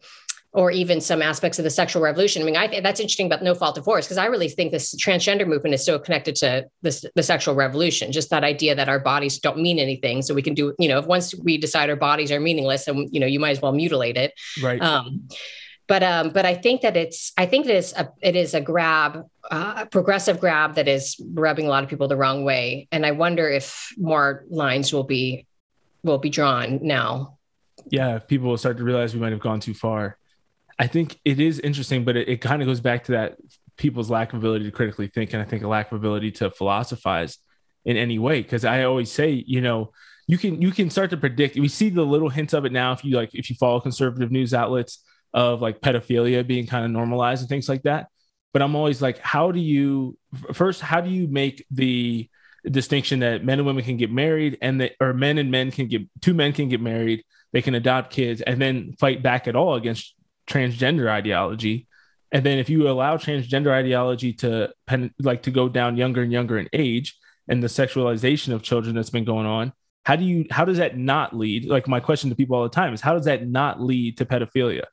[0.54, 2.40] or even some aspects of the sexual revolution.
[2.40, 4.70] I mean, I think that's interesting about no fault of divorce because I really think
[4.70, 8.12] this transgender movement is so connected to this, the sexual revolution.
[8.12, 11.00] Just that idea that our bodies don't mean anything, so we can do, you know,
[11.00, 13.72] if once we decide our bodies are meaningless, and you know, you might as well
[13.72, 14.32] mutilate it.
[14.62, 14.80] Right.
[14.80, 15.28] Um,
[15.88, 18.60] but um, but I think that it's I think that it's a it is a
[18.60, 22.86] grab, uh, a progressive grab that is rubbing a lot of people the wrong way,
[22.92, 25.46] and I wonder if more lines will be
[26.04, 27.38] will be drawn now.
[27.90, 30.16] Yeah, if people will start to realize we might have gone too far.
[30.78, 33.36] I think it is interesting, but it, it kind of goes back to that
[33.76, 36.50] people's lack of ability to critically think, and I think a lack of ability to
[36.50, 37.38] philosophize
[37.84, 38.42] in any way.
[38.42, 39.92] Because I always say, you know,
[40.26, 41.56] you can you can start to predict.
[41.56, 42.92] We see the little hints of it now.
[42.92, 46.90] If you like, if you follow conservative news outlets of like pedophilia being kind of
[46.90, 48.08] normalized and things like that.
[48.52, 50.16] But I'm always like, how do you
[50.52, 50.80] first?
[50.80, 52.28] How do you make the
[52.70, 55.86] distinction that men and women can get married and that or men and men can
[55.86, 59.54] get two men can get married they can adopt kids and then fight back at
[59.54, 60.14] all against
[60.46, 61.86] transgender ideology
[62.32, 66.32] and then if you allow transgender ideology to pen, like to go down younger and
[66.32, 67.16] younger in age
[67.48, 69.72] and the sexualization of children that's been going on
[70.04, 72.68] how do you how does that not lead like my question to people all the
[72.68, 74.84] time is how does that not lead to pedophilia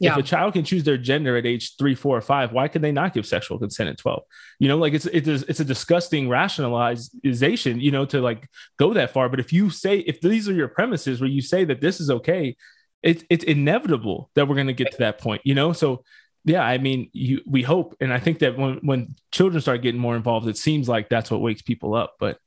[0.00, 0.12] yeah.
[0.12, 2.80] If a child can choose their gender at age three, four, or five, why could
[2.80, 4.22] they not give sexual consent at 12?
[4.58, 8.94] You know, like it's it's a, it's a disgusting rationalization, you know, to like go
[8.94, 9.28] that far.
[9.28, 12.10] But if you say if these are your premises where you say that this is
[12.10, 12.56] okay,
[13.02, 15.72] it's it's inevitable that we're going to get to that point you know?
[15.72, 16.04] So
[16.44, 20.00] yeah i mean you we hope and i think that when when children start getting
[20.00, 22.38] more involved it seems like that's what wakes people up but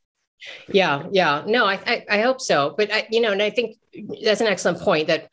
[0.68, 1.44] yeah yeah.
[1.46, 2.76] No i i, I hope so.
[2.78, 3.78] But i you know and i think
[4.24, 5.30] that's an excellent point that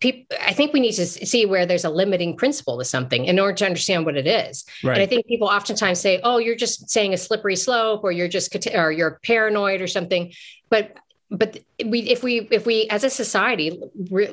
[0.00, 3.38] people i think we need to see where there's a limiting principle to something in
[3.38, 4.64] order to understand what it is.
[4.82, 4.94] Right.
[4.94, 8.28] and i think people oftentimes say oh you're just saying a slippery slope or you're
[8.28, 10.32] just or you're paranoid or something.
[10.70, 10.96] But
[11.30, 13.80] but we if we if we as a society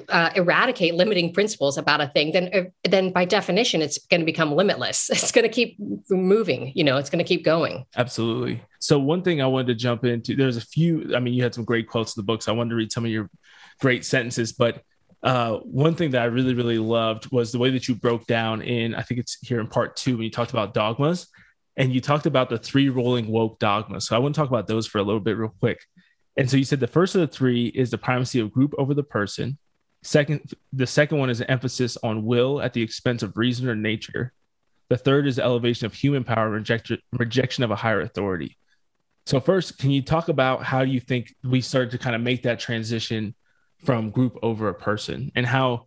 [0.10, 4.26] uh, eradicate limiting principles about a thing then uh, then by definition it's going to
[4.26, 5.10] become limitless.
[5.26, 5.78] It's going to keep
[6.10, 7.86] moving you know it's going to keep going.
[7.96, 8.62] Absolutely.
[8.80, 11.54] So one thing i wanted to jump into there's a few i mean you had
[11.54, 13.30] some great quotes in the books so i wanted to read some of your
[13.82, 14.82] great sentences but
[15.24, 18.62] uh, one thing that i really really loved was the way that you broke down
[18.62, 21.28] in i think it's here in part two when you talked about dogmas
[21.78, 24.08] and you talked about the three rolling woke dogmas.
[24.08, 25.80] So i want to talk about those for a little bit real quick
[26.38, 28.94] and so you said the first of the three is the primacy of group over
[28.94, 29.58] the person.
[30.04, 33.76] Second, the second one is an emphasis on will at the expense of reason or
[33.76, 34.34] nature.
[34.90, 38.58] The third is the elevation of human power, rejection, rejection of a higher authority.
[39.26, 42.44] So first, can you talk about how you think we started to kind of make
[42.44, 43.34] that transition
[43.84, 45.86] from group over a person and how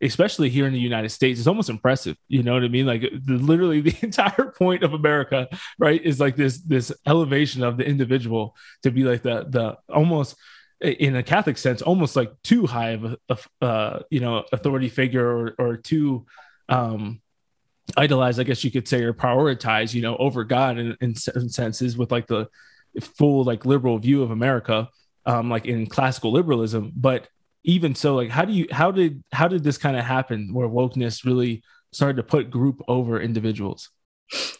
[0.00, 2.16] especially here in the United States, it's almost impressive.
[2.28, 2.86] You know what I mean?
[2.86, 7.86] Like literally the entire point of America, right, is like this this elevation of the
[7.86, 10.36] individual to be like the the almost
[10.80, 15.26] in a Catholic sense, almost like too high of a, uh, you know authority figure
[15.26, 16.26] or or too
[16.68, 17.20] um,
[17.96, 21.96] idolized, I guess you could say, or prioritized, you know, over God in, in senses
[21.96, 22.48] with like the
[23.00, 24.88] full like liberal view of America,
[25.26, 27.28] um, like in classical liberalism, but
[27.64, 30.68] even so, like how do you how did how did this kind of happen where
[30.68, 33.90] wokeness really started to put group over individuals?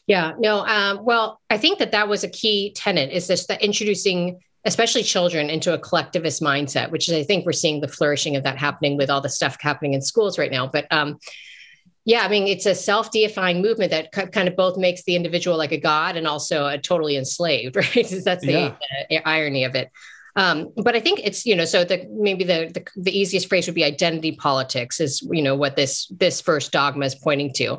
[0.07, 0.67] Yeah, no.
[0.67, 5.03] Um, well, I think that that was a key tenet is this that introducing especially
[5.03, 8.59] children into a collectivist mindset, which is I think we're seeing the flourishing of that
[8.59, 10.67] happening with all the stuff happening in schools right now.
[10.67, 11.19] But um,
[12.05, 15.73] yeah, I mean, it's a self-deifying movement that kind of both makes the individual like
[15.73, 17.95] a god and also a totally enslaved, right?
[18.25, 18.75] That's the, yeah.
[19.09, 19.91] the irony of it.
[20.39, 23.67] Um, but I think it's you know so the maybe the, the, the easiest phrase
[23.67, 27.79] would be identity politics is you know what this this first dogma is pointing to.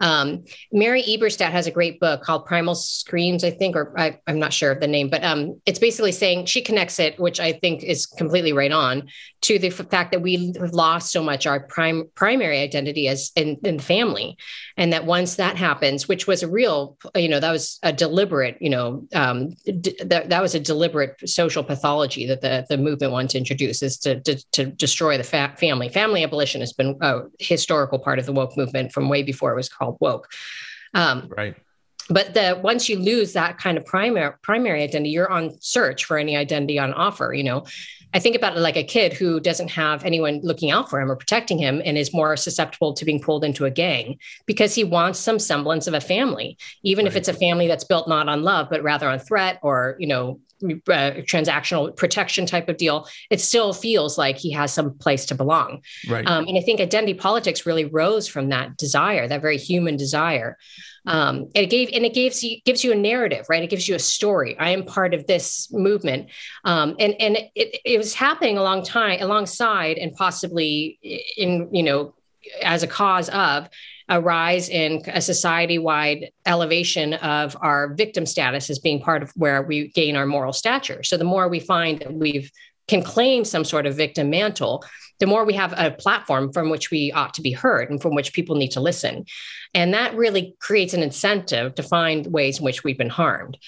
[0.00, 4.38] Um, Mary Eberstadt has a great book called Primal Screams, I think, or I, am
[4.38, 7.52] not sure of the name, but um, it's basically saying she connects it, which I
[7.52, 9.08] think is completely right on,
[9.42, 13.56] to the fact that we have lost so much our prime primary identity as in,
[13.64, 14.36] in family,
[14.76, 18.56] and that once that happens, which was a real, you know, that was a deliberate,
[18.60, 23.12] you know, um, d- that, that was a deliberate social pathology that the the movement
[23.12, 25.88] wanted to introduce is to to, to destroy the fa- family.
[25.88, 29.56] Family abolition has been a historical part of the woke movement from way before it
[29.56, 30.28] was called woke.
[30.94, 31.56] Um, right.
[32.10, 36.16] But the once you lose that kind of primary primary identity, you're on search for
[36.16, 37.34] any identity on offer.
[37.34, 37.64] You know,
[38.14, 41.10] I think about it like a kid who doesn't have anyone looking out for him
[41.10, 44.84] or protecting him and is more susceptible to being pulled into a gang because he
[44.84, 47.12] wants some semblance of a family, even right.
[47.12, 50.06] if it's a family that's built not on love, but rather on threat or, you
[50.06, 55.26] know, uh, transactional protection type of deal, it still feels like he has some place
[55.26, 55.82] to belong.
[56.08, 56.26] Right.
[56.26, 60.56] Um, and I think identity politics really rose from that desire, that very human desire.
[61.06, 63.62] Um, and it gave and it gives you gives you a narrative, right?
[63.62, 64.58] It gives you a story.
[64.58, 66.28] I am part of this movement,
[66.64, 70.98] um, and and it, it was happening a long time alongside and possibly
[71.36, 72.14] in you know
[72.62, 73.68] as a cause of
[74.08, 79.30] a rise in a society wide elevation of our victim status as being part of
[79.36, 81.02] where we gain our moral stature.
[81.02, 82.50] So the more we find that we've
[82.86, 84.82] can claim some sort of victim mantle,
[85.20, 88.14] the more we have a platform from which we ought to be heard and from
[88.14, 89.24] which people need to listen.
[89.74, 93.58] And that really creates an incentive to find ways in which we've been harmed.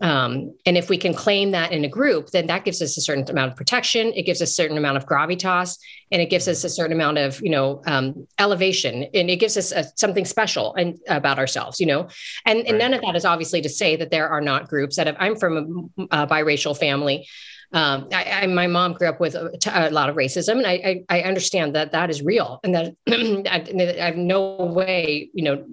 [0.00, 3.00] Um, and if we can claim that in a group, then that gives us a
[3.00, 4.12] certain amount of protection.
[4.14, 5.78] It gives us a certain amount of gravitas,
[6.10, 9.56] and it gives us a certain amount of, you know, um, elevation, and it gives
[9.56, 12.08] us a, something special and about ourselves, you know.
[12.46, 12.78] And, and right.
[12.78, 15.36] none of that is obviously to say that there are not groups that have, I'm
[15.36, 17.28] from a, a biracial family
[17.74, 21.04] um, I, I, my mom grew up with a, a lot of racism, and I,
[21.10, 25.42] I, I, understand that that is real, and that I, I have no way, you
[25.42, 25.64] know,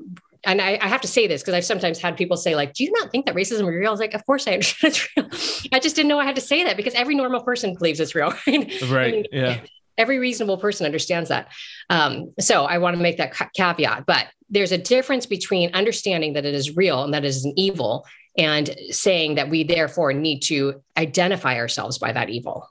[0.43, 2.83] and I, I, have to say this because I've sometimes had people say, like, do
[2.83, 3.89] you not think that racism is real?
[3.89, 5.69] I was like, of course I understand it's real.
[5.71, 8.15] I just didn't know I had to say that because every normal person believes it's
[8.15, 8.33] real.
[8.47, 8.81] Right.
[8.89, 9.13] right.
[9.13, 9.59] Mean, yeah.
[9.97, 11.49] Every reasonable person understands that.
[11.91, 14.07] Um, so I want to make that ca- caveat.
[14.07, 17.53] But there's a difference between understanding that it is real and that it is an
[17.55, 18.05] evil
[18.37, 22.67] and saying that we therefore need to identify ourselves by that evil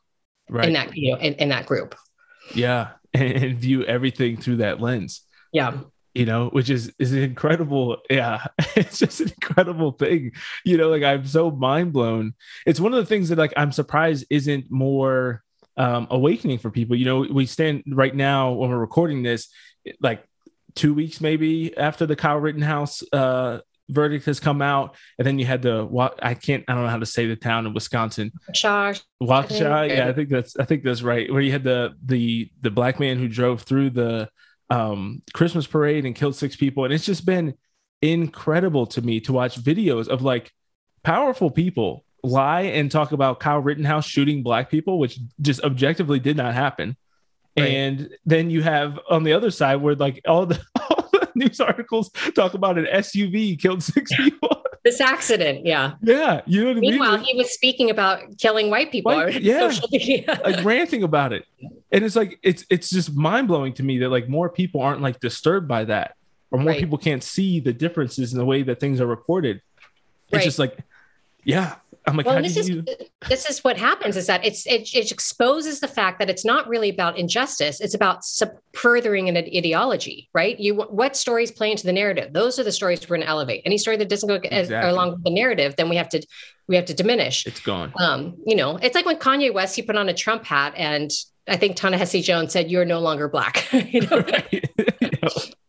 [0.48, 0.66] right.
[0.66, 1.94] in that you know in, in that group.
[2.54, 2.90] Yeah.
[3.12, 5.22] And, view everything through that lens.
[5.52, 5.78] Yeah.
[6.14, 8.44] You know which is is incredible yeah
[8.76, 10.30] it's just an incredible thing.
[10.64, 12.34] You know like i'm so mind blown.
[12.66, 15.42] It's one of the things that like i'm surprised isn't more
[15.76, 16.94] um awakening for people.
[16.94, 19.48] You know we stand right now when we're recording this
[20.00, 20.24] like
[20.74, 23.58] two weeks maybe after the Kyle Rittenhouse uh,
[23.90, 26.90] verdict has come out, and then you had the what I can't I don't know
[26.90, 28.32] how to say the town in Wisconsin.
[28.50, 29.02] Waukesha.
[29.22, 31.30] Waukesha, yeah, I think that's I think that's right.
[31.32, 34.28] Where you had the the the black man who drove through the
[34.70, 37.54] um, Christmas parade and killed six people, and it's just been
[38.02, 40.50] incredible to me to watch videos of like
[41.02, 46.36] powerful people lie and talk about Kyle Rittenhouse shooting black people, which just objectively did
[46.36, 46.96] not happen.
[47.58, 47.68] Right.
[47.68, 50.60] And then you have on the other side where like all the
[51.34, 54.62] news articles talk about an SUV killed six people.
[54.84, 55.94] this accident, yeah.
[56.02, 56.40] Yeah.
[56.46, 57.24] You know what Meanwhile, I mean?
[57.26, 59.70] he was speaking about killing white people yeah,
[60.44, 61.44] like ranting about it.
[61.92, 65.02] And it's like it's it's just mind blowing to me that like more people aren't
[65.02, 66.16] like disturbed by that,
[66.50, 66.80] or more right.
[66.80, 69.60] people can't see the differences in the way that things are reported.
[70.28, 70.44] It's right.
[70.44, 70.78] just like,
[71.44, 71.76] yeah,
[72.10, 72.84] I'm like, well, this is you...
[73.28, 76.68] this is what happens is that it's it, it, exposes the fact that it's not
[76.68, 80.58] really about injustice; it's about sub- furthering an ideology, right?
[80.58, 82.32] You what stories play into the narrative?
[82.32, 83.62] Those are the stories we're going to elevate.
[83.64, 84.90] Any story that doesn't go exactly.
[84.90, 86.26] along with the narrative, then we have to
[86.66, 87.46] we have to diminish.
[87.46, 87.92] It's gone.
[87.98, 91.10] Um, you know, it's like when Kanye West he put on a Trump hat, and
[91.48, 94.24] I think Ta-Nehisi Jones said, "You're no longer black." you know?
[95.22, 95.54] Right.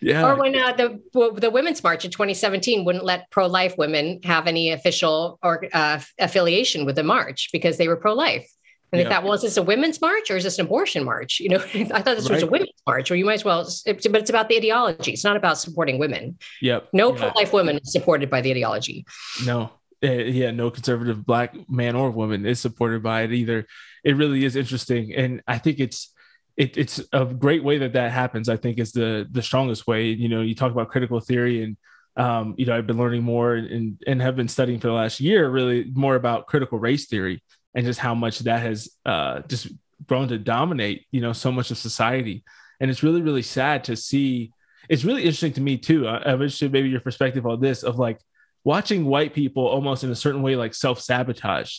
[0.00, 0.26] Yeah.
[0.26, 1.00] Or when uh, the
[1.40, 6.00] the Women's March in 2017 wouldn't let pro life women have any official or uh,
[6.18, 8.48] affiliation with the march because they were pro life.
[8.90, 9.04] And yeah.
[9.04, 11.40] they thought, well, is this a women's march or is this an abortion march?
[11.40, 12.36] You know, I thought this right.
[12.36, 15.12] was a women's march, or you might as well, but it's about the ideology.
[15.12, 16.38] It's not about supporting women.
[16.62, 16.88] Yep.
[16.92, 17.18] No yeah.
[17.18, 19.04] pro life woman is supported by the ideology.
[19.44, 19.72] No.
[20.02, 23.66] uh, yeah, no conservative black man or woman is supported by it either.
[24.04, 26.14] It really is interesting, and I think it's
[26.58, 28.48] it, it's a great way that that happens.
[28.48, 30.08] I think is the the strongest way.
[30.08, 31.76] You know, you talk about critical theory, and
[32.16, 35.20] um, you know, I've been learning more and and have been studying for the last
[35.20, 37.42] year, really more about critical race theory
[37.74, 39.68] and just how much that has uh, just
[40.06, 41.06] grown to dominate.
[41.12, 42.42] You know, so much of society,
[42.80, 44.52] and it's really really sad to see.
[44.88, 46.08] It's really interesting to me too.
[46.08, 48.18] I, I'm interested maybe your perspective on this of like
[48.64, 51.78] watching white people almost in a certain way like self sabotage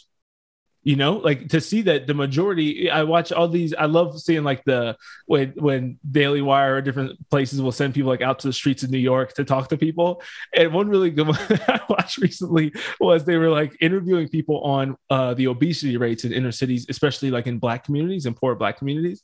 [0.90, 4.44] you know like to see that the majority i watch all these i love seeing
[4.44, 8.48] like the when when daily wire or different places will send people like out to
[8.48, 10.20] the streets of new york to talk to people.
[10.52, 11.38] And one really good one
[11.68, 16.34] i watched recently was they were like interviewing people on uh, the obesity rates in
[16.34, 19.22] inner cities especially like in black communities and poor black communities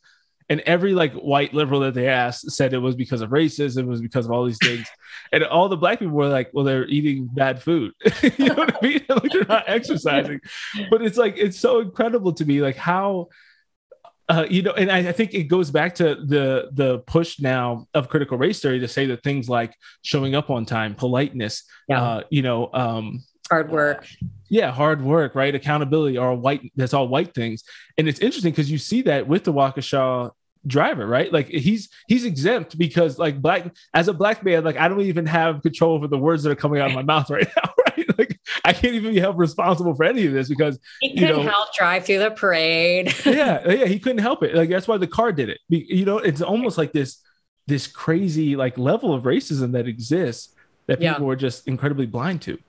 [0.49, 3.87] and every like white liberal that they asked said it was because of racism, it
[3.87, 4.87] was because of all these things.
[5.31, 7.93] and all the black people were like, well, they're eating bad food.
[8.37, 9.05] you know what I mean?
[9.09, 10.39] like they're not exercising.
[10.89, 13.29] But it's like, it's so incredible to me, like how
[14.27, 17.85] uh, you know, and I, I, think it goes back to the the push now
[17.93, 22.01] of critical race theory to say that things like showing up on time, politeness, yeah.
[22.01, 24.07] uh, you know, um, hard work.
[24.49, 25.53] Yeah hard work right?
[25.53, 27.63] Accountability are white that's all white things.
[27.97, 30.31] And it's interesting because you see that with the waukesha
[30.67, 31.31] driver right?
[31.31, 35.25] Like he's he's exempt because like black as a black man like i don't even
[35.25, 38.17] have control over the words that are coming out of my mouth right now right?
[38.17, 41.43] Like i can't even be held responsible for any of this because he couldn't you
[41.43, 43.13] know, help drive through the parade.
[43.25, 44.55] Yeah yeah he couldn't help it.
[44.55, 45.59] Like that's why the car did it.
[45.69, 47.21] You know it's almost like this
[47.67, 50.53] this crazy like level of racism that exists
[50.87, 51.31] that people yeah.
[51.31, 52.59] are just incredibly blind to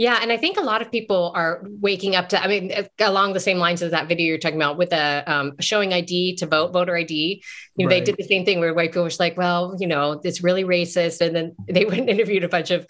[0.00, 2.42] yeah, and I think a lot of people are waking up to.
[2.42, 5.22] I mean, uh, along the same lines as that video you're talking about with a
[5.30, 7.44] um, showing ID to vote, voter ID.
[7.76, 8.02] You know, right.
[8.02, 10.64] they did the same thing where white people were like, "Well, you know, it's really
[10.64, 12.86] racist," and then they went and interviewed a bunch of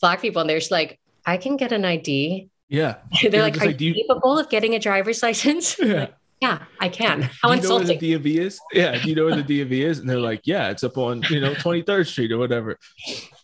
[0.00, 3.60] black people, and they're just like, "I can get an ID." Yeah, they're yeah, like,
[3.60, 6.10] "Are like, you capable of getting a driver's license?" Yeah.
[6.40, 7.22] Yeah, I can.
[7.22, 7.86] How do you insulting.
[7.86, 8.60] know where the DMV is?
[8.72, 9.98] Yeah, do you know where the DMV is?
[9.98, 12.78] And they're like, yeah, it's up on you know 23rd Street or whatever.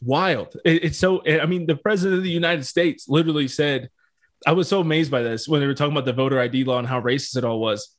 [0.02, 0.56] Wild.
[0.64, 1.22] It, it's so.
[1.26, 3.88] I mean, the president of the United States literally said,
[4.46, 6.78] I was so amazed by this when they were talking about the voter ID law
[6.78, 7.96] and how racist it all was,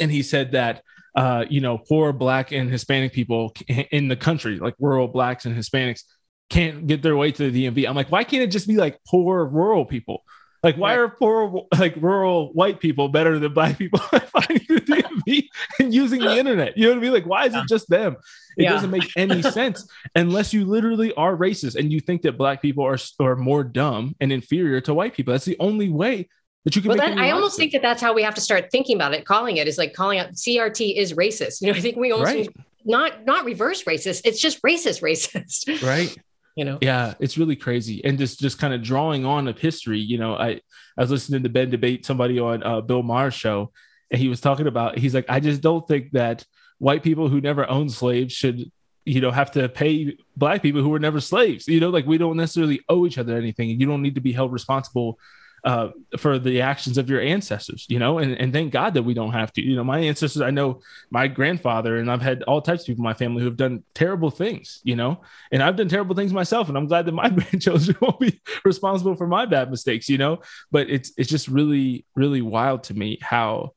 [0.00, 0.82] and he said that
[1.14, 5.56] uh, you know poor Black and Hispanic people in the country, like rural Blacks and
[5.56, 6.04] Hispanics,
[6.48, 7.88] can't get their way to the DMV.
[7.88, 10.22] I'm like, why can't it just be like poor rural people?
[10.62, 15.48] Like, why are poor, like rural white people better than black people finding the DMV
[15.80, 16.76] and using the internet?
[16.76, 17.12] You know what I mean?
[17.12, 17.62] Like, why is yeah.
[17.62, 18.16] it just them?
[18.56, 18.72] It yeah.
[18.72, 22.86] doesn't make any sense unless you literally are racist and you think that black people
[22.86, 25.32] are, are more dumb and inferior to white people.
[25.32, 26.28] That's the only way
[26.64, 26.90] that you can.
[26.90, 29.24] Well, then I almost think that that's how we have to start thinking about it.
[29.24, 31.60] Calling it is like calling out CRT is racist.
[31.60, 32.48] You know, I think we almost right.
[32.84, 34.22] not not reverse racist.
[34.24, 35.82] It's just racist, racist.
[35.82, 36.16] Right
[36.56, 36.78] you know?
[36.80, 38.04] Yeah it's really crazy.
[38.04, 40.60] And just just kind of drawing on of history you know i
[40.96, 43.72] i was listening to ben debate somebody on uh, bill maher's show
[44.10, 46.44] and he was talking about he's like i just don't think that
[46.78, 48.70] white people who never owned slaves should
[49.04, 51.66] you know have to pay black people who were never slaves.
[51.66, 54.20] You know like we don't necessarily owe each other anything and you don't need to
[54.20, 55.18] be held responsible
[55.64, 59.14] uh, for the actions of your ancestors, you know, and, and thank God that we
[59.14, 59.62] don't have to.
[59.62, 63.02] You know, my ancestors, I know my grandfather, and I've had all types of people
[63.02, 65.20] in my family who have done terrible things, you know,
[65.52, 69.14] and I've done terrible things myself, and I'm glad that my grandchildren won't be responsible
[69.14, 70.40] for my bad mistakes, you know.
[70.72, 73.74] But it's it's just really really wild to me how,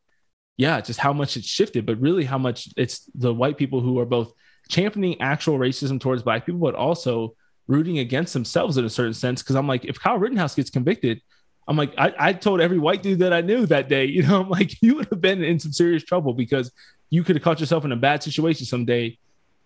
[0.58, 4.00] yeah, just how much it's shifted, but really how much it's the white people who
[4.00, 4.34] are both
[4.70, 7.36] championing actual racism towards black people, but also
[7.68, 9.44] rooting against themselves in a certain sense.
[9.44, 11.22] Because I'm like, if Kyle Rittenhouse gets convicted
[11.68, 14.42] I'm like, I, I told every white dude that I knew that day, you know,
[14.42, 16.72] I'm like, you would have been in some serious trouble because
[17.10, 19.18] you could have caught yourself in a bad situation someday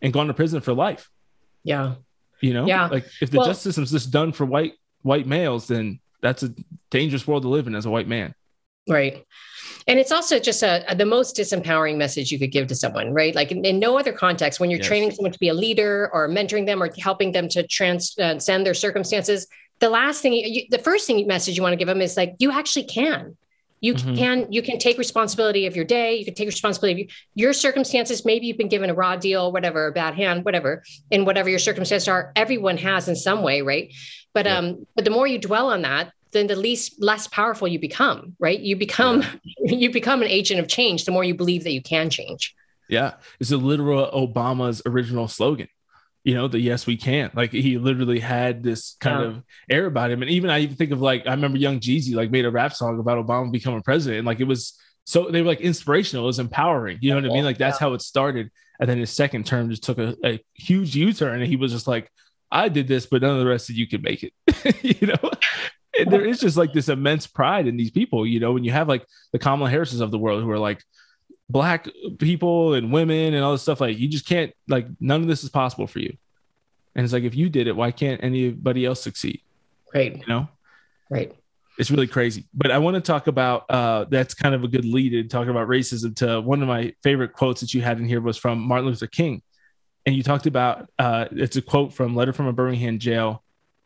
[0.02, 1.10] and gone to prison for life.
[1.64, 1.95] Yeah.
[2.41, 2.88] You know, yeah.
[2.88, 6.54] like if the well, justice system's just done for white white males, then that's a
[6.89, 8.34] dangerous world to live in as a white man.
[8.88, 9.26] Right.
[9.88, 13.14] And it's also just a, a, the most disempowering message you could give to someone,
[13.14, 13.36] right?
[13.36, 14.88] Like in, in no other context, when you're yes.
[14.88, 18.64] training someone to be a leader or mentoring them or helping them to transcend uh,
[18.64, 19.47] their circumstances,
[19.80, 22.36] the last thing, you, the first thing message you want to give them is like,
[22.39, 23.38] you actually can.
[23.82, 24.15] You mm-hmm.
[24.15, 26.15] can you can take responsibility of your day.
[26.15, 28.25] You can take responsibility of your circumstances.
[28.25, 31.59] Maybe you've been given a raw deal, whatever, a bad hand, whatever, and whatever your
[31.59, 32.34] circumstances are.
[32.36, 33.93] Everyone has in some way, right?
[34.34, 34.57] But yeah.
[34.57, 38.36] um, but the more you dwell on that, then the least less powerful you become,
[38.38, 38.59] right?
[38.59, 39.75] You become yeah.
[39.77, 41.05] you become an agent of change.
[41.05, 42.53] The more you believe that you can change.
[42.89, 45.69] Yeah, it's a literal Obama's original slogan
[46.24, 47.32] you know, the yes we can.
[47.34, 49.28] Like he literally had this kind yeah.
[49.28, 50.22] of air about him.
[50.22, 52.74] And even I even think of like I remember Young Jeezy like made a rap
[52.74, 54.20] song about Obama becoming president.
[54.20, 56.99] And like it was so they were like inspirational, it was empowering.
[57.01, 57.45] You know what I mean?
[57.45, 57.88] Like that's yeah.
[57.88, 58.51] how it started.
[58.80, 61.88] And then his second term just took a, a huge U-turn and he was just
[61.88, 62.09] like,
[62.51, 64.34] I did this, but none of the rest of you can make it.
[65.01, 65.32] you know?
[65.99, 68.72] and there is just like this immense pride in these people, you know, when you
[68.72, 70.84] have like the Kamala Harrises of the world who are like
[71.50, 71.88] black
[72.20, 75.43] people and women and all this stuff, like you just can't like none of this
[75.43, 76.16] is possible for you.
[76.95, 79.41] And it's like if you did it, why can't anybody else succeed?
[79.93, 80.18] Right.
[80.18, 80.50] You know?
[81.10, 81.34] Right.
[81.78, 82.45] It's really crazy.
[82.54, 85.50] But I want to talk about uh that's kind of a good lead in talking
[85.50, 88.60] about racism to one of my favorite quotes that you had in here was from
[88.60, 89.41] Martin Luther King.
[90.06, 93.43] And you talked about uh it's a quote from Letter from a Birmingham Jail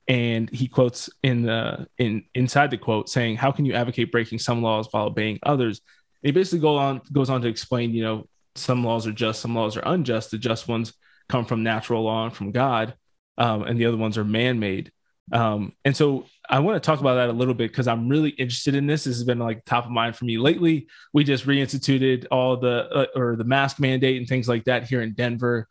[0.07, 4.37] and he quotes in the in inside the quote saying how can you advocate breaking
[4.37, 5.81] some laws while obeying others
[6.23, 9.55] he basically go on goes on to explain you know some laws are just some
[9.55, 10.31] laws are unjust.
[10.31, 10.93] The just ones
[11.29, 12.95] come from natural law and from god
[13.37, 14.91] um, and the other ones are man-made.
[15.31, 18.31] Um, and so i want to talk about that a little bit because i'm really
[18.31, 19.05] interested in this.
[19.05, 20.87] This has been like top of mind for me lately.
[21.13, 25.01] We just reinstituted all the uh, or the mask mandate and things like that here
[25.01, 25.67] in denver.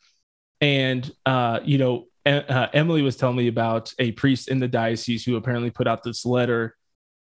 [0.61, 5.24] And uh, you know uh, Emily was telling me about a priest in the diocese
[5.24, 6.76] who apparently put out this letter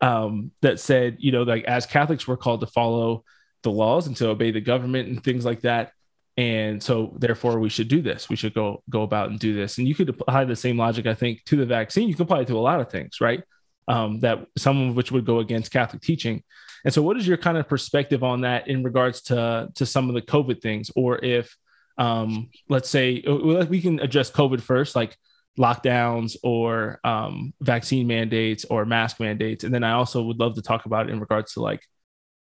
[0.02, 3.24] um, that said, you know, like as Catholics, we're called to follow
[3.64, 5.92] the laws and to obey the government and things like that.
[6.38, 8.30] And so, therefore, we should do this.
[8.30, 9.78] We should go go about and do this.
[9.78, 12.10] And you could apply the same logic, I think, to the vaccine.
[12.10, 13.42] You can apply it to a lot of things, right?
[13.88, 16.44] Um, that some of which would go against Catholic teaching.
[16.84, 20.10] And so, what is your kind of perspective on that in regards to to some
[20.10, 21.56] of the COVID things, or if
[21.98, 25.16] um, let's say uh, we can address COVID first, like
[25.58, 29.64] lockdowns or um, vaccine mandates or mask mandates.
[29.64, 31.82] And then I also would love to talk about it in regards to like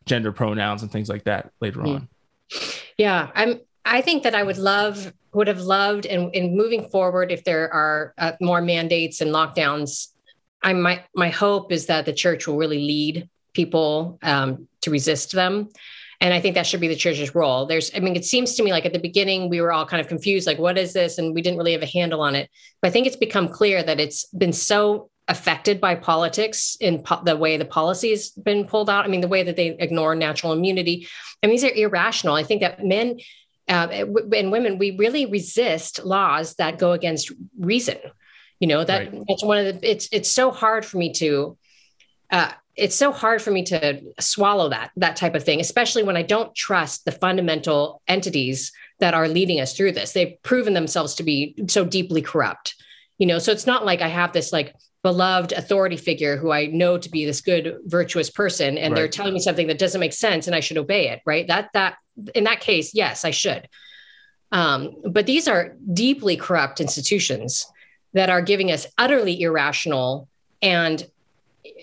[0.06, 1.96] gender pronouns and things like that later mm.
[1.96, 2.10] on.
[2.98, 3.60] Yeah, I'm.
[3.86, 7.72] I think that I would love, would have loved, and in moving forward, if there
[7.74, 10.08] are uh, more mandates and lockdowns,
[10.62, 15.32] I my my hope is that the church will really lead people um, to resist
[15.34, 15.70] them.
[16.24, 17.66] And I think that should be the church's role.
[17.66, 20.00] There's, I mean, it seems to me like at the beginning we were all kind
[20.00, 21.18] of confused, like, what is this?
[21.18, 22.50] And we didn't really have a handle on it.
[22.82, 27.24] But I think it's become clear that it's been so affected by politics in po-
[27.26, 29.04] the way the policy has been pulled out.
[29.04, 31.08] I mean, the way that they ignore natural immunity.
[31.42, 32.36] I mean, these are irrational.
[32.36, 33.20] I think that men
[33.68, 37.98] uh, and women, we really resist laws that go against reason.
[38.62, 39.24] You know, that right.
[39.28, 41.58] that's one of the, it's, it's so hard for me to,
[42.32, 46.18] uh, it's so hard for me to swallow that that type of thing especially when
[46.18, 50.14] i don't trust the fundamental entities that are leading us through this.
[50.14, 52.76] They've proven themselves to be so deeply corrupt
[53.18, 53.40] you know?
[53.40, 57.10] So it's not like i have this like beloved authority figure who i know to
[57.10, 59.00] be this good virtuous person and right.
[59.00, 61.48] they're telling me something that doesn't make sense and i should obey it right?
[61.48, 61.96] That that
[62.36, 63.68] in that case yes i should.
[64.52, 67.66] Um, but these are deeply corrupt institutions
[68.14, 70.30] that are giving us utterly irrational
[70.62, 71.06] and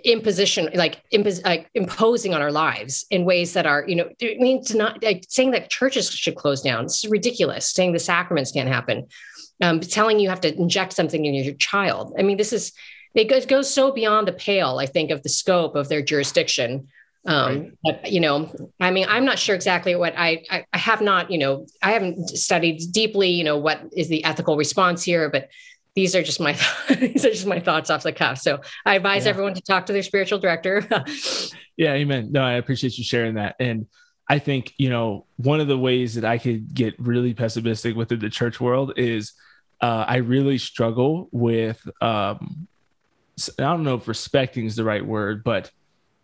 [0.04, 4.36] imposition like, impos- like imposing on our lives in ways that are you know I
[4.38, 7.70] mean not like saying that churches should close down it's ridiculous.
[7.70, 9.06] Saying the sacraments can't happen.
[9.62, 12.14] Um, telling you have to inject something in your child.
[12.18, 12.72] I mean this is
[13.14, 16.88] it goes, goes so beyond the pale i think of the scope of their jurisdiction.
[17.26, 17.72] Um right.
[17.84, 21.30] but, you know i mean i'm not sure exactly what I, I i have not
[21.30, 25.50] you know i haven't studied deeply you know what is the ethical response here but
[26.00, 26.56] these are just my
[26.98, 28.38] these are just my thoughts off the cuff.
[28.38, 29.30] So I advise yeah.
[29.30, 30.86] everyone to talk to their spiritual director.
[31.76, 32.32] yeah, amen.
[32.32, 33.56] No, I appreciate you sharing that.
[33.60, 33.86] And
[34.26, 38.18] I think, you know, one of the ways that I could get really pessimistic within
[38.18, 39.34] the church world is
[39.82, 42.66] uh, I really struggle with um,
[43.58, 45.70] I don't know if respecting is the right word, but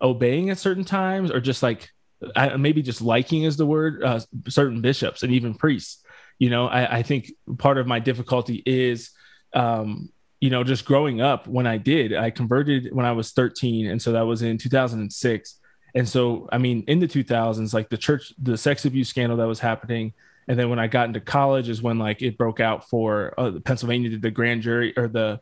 [0.00, 1.90] obeying at certain times or just like
[2.34, 6.02] I, maybe just liking is the word uh, certain bishops and even priests.
[6.38, 9.10] You know, I, I think part of my difficulty is
[9.54, 13.86] um, you know, just growing up when I did, I converted when I was 13.
[13.86, 15.58] And so that was in 2006.
[15.94, 19.46] And so, I mean, in the 2000s, like the church, the sex abuse scandal that
[19.46, 20.12] was happening.
[20.46, 23.52] And then when I got into college is when like it broke out for uh,
[23.64, 25.40] Pennsylvania did the grand jury or the,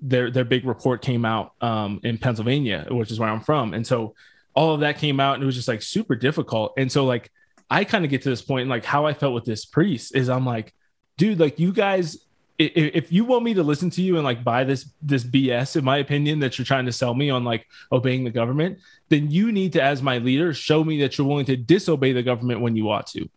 [0.00, 3.72] their, their big report came out um, in Pennsylvania, which is where I'm from.
[3.72, 4.14] And so
[4.54, 6.74] all of that came out and it was just like super difficult.
[6.76, 7.30] And so like,
[7.70, 10.28] I kind of get to this point, like how I felt with this priest is
[10.28, 10.74] I'm like,
[11.16, 12.18] dude, like you guys
[12.58, 15.84] if you want me to listen to you and like buy this this BS, in
[15.84, 18.78] my opinion, that you're trying to sell me on like obeying the government,
[19.08, 22.22] then you need to, as my leader, show me that you're willing to disobey the
[22.22, 23.28] government when you ought to.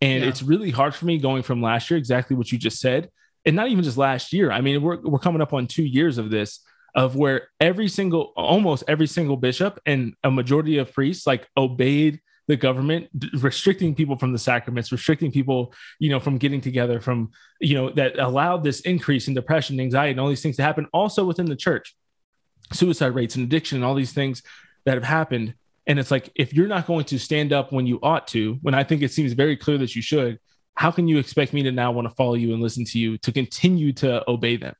[0.00, 0.28] And yeah.
[0.28, 3.10] it's really hard for me going from last year, exactly what you just said,
[3.46, 4.52] and not even just last year.
[4.52, 6.60] I mean, we're we're coming up on two years of this,
[6.94, 12.20] of where every single, almost every single bishop and a majority of priests like obeyed
[12.48, 17.30] the government restricting people from the sacraments restricting people you know from getting together from
[17.60, 20.86] you know that allowed this increase in depression anxiety and all these things to happen
[20.92, 21.94] also within the church.
[22.72, 24.42] Suicide rates and addiction and all these things
[24.84, 25.54] that have happened.
[25.86, 28.74] And it's like if you're not going to stand up when you ought to when
[28.74, 30.38] i think it seems very clear that you should
[30.78, 33.18] how can you expect me to now want to follow you and listen to you
[33.18, 34.74] to continue to obey them?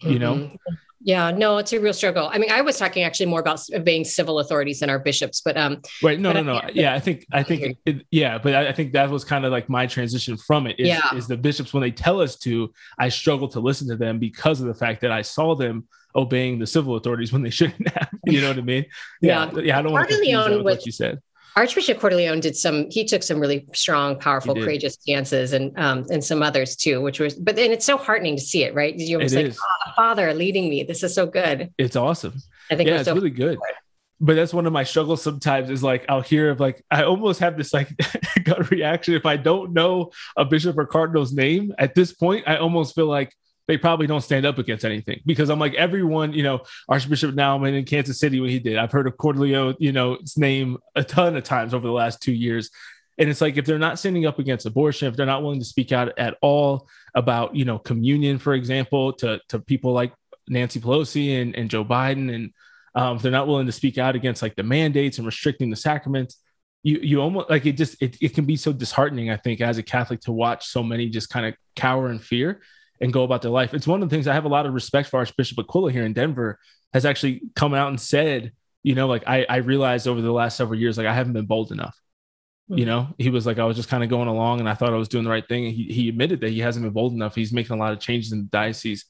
[0.00, 0.34] You know?
[0.34, 0.56] Mhm.
[1.00, 2.28] Yeah, no, it's a real struggle.
[2.32, 5.56] I mean, I was talking actually more about obeying civil authorities than our bishops, but
[5.56, 8.54] um, right no But no I no yeah i think i think it, yeah but
[8.54, 11.14] I, I think that was kind of like my transition from it is, Yeah.
[11.14, 14.60] is the bishops when they tell us to i struggle to listen to them because
[14.60, 15.86] of the fact that i saw them
[16.16, 18.84] obeying the civil authorities when they shouldn't have you know what i mean
[19.22, 21.20] yeah yeah, i don't want to confuse that with what you said
[21.58, 22.88] Archbishop Cordileone did some.
[22.88, 27.18] He took some really strong, powerful, courageous stances, and um, and some others too, which
[27.18, 27.34] was.
[27.34, 28.94] But and it's so heartening to see it, right?
[28.96, 29.56] You're almost It like.
[29.60, 30.84] "Ah, Father leading me.
[30.84, 31.72] This is so good.
[31.76, 32.34] it's awesome
[32.70, 33.58] I think yeah it's so really good
[34.20, 37.40] but that's one of my struggles sometimes is like i'll hear of like i almost
[37.40, 37.88] have this like
[38.44, 42.56] gut reaction if i don't know a bishop or cardinal's name at this point i
[42.56, 43.32] almost feel like
[43.68, 47.78] they probably don't stand up against anything because i'm like everyone you know archbishop naumann
[47.78, 51.04] in kansas city what he did i've heard of Cordileone you know his name a
[51.04, 52.70] ton of times over the last two years.
[53.20, 55.64] And it's like if they're not standing up against abortion if they're not willing to
[55.64, 60.12] speak out at all about you know communion for example to to people like
[60.48, 62.52] nancy pelosi and, and joe biden and
[62.94, 65.76] um, if they're not willing to speak out against like the mandates and restricting the
[65.76, 66.36] sacraments
[66.84, 69.78] you you almost like it just it, it can be so disheartening i think as
[69.78, 72.60] a catholic to watch so many just kind of cower in fear
[73.00, 74.74] and go about their life it's one of the things i have a lot of
[74.74, 76.58] respect for archbishop aquila here in denver
[76.92, 80.56] has actually come out and said you know like i i realized over the last
[80.56, 81.96] several years like i haven't been bold enough
[82.70, 84.92] you know he was like i was just kind of going along and i thought
[84.92, 87.14] i was doing the right thing and he, he admitted that he hasn't been bold
[87.14, 89.06] enough he's making a lot of changes in the diocese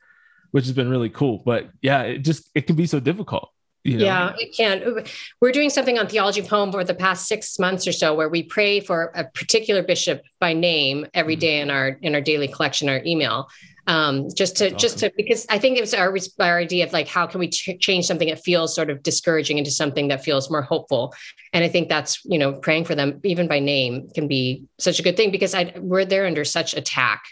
[0.53, 3.51] which has been really cool but yeah it just it can be so difficult
[3.85, 4.05] you know?
[4.05, 5.05] Yeah, it can.
[5.41, 8.29] We're doing something on Theology of Home for the past six months or so, where
[8.29, 11.41] we pray for a particular bishop by name every Mhm.
[11.41, 13.49] day in our in our daily collection, our email.
[13.89, 16.93] Um, just to That's just to because I think it was our our idea of
[16.93, 20.23] like how can we ch- change something that feels sort of discouraging into something that
[20.23, 21.15] feels more hopeful,
[21.55, 25.01] and I think that's you know praying for them even by name can be such
[25.01, 27.23] a good thing because I we're they're under such attack.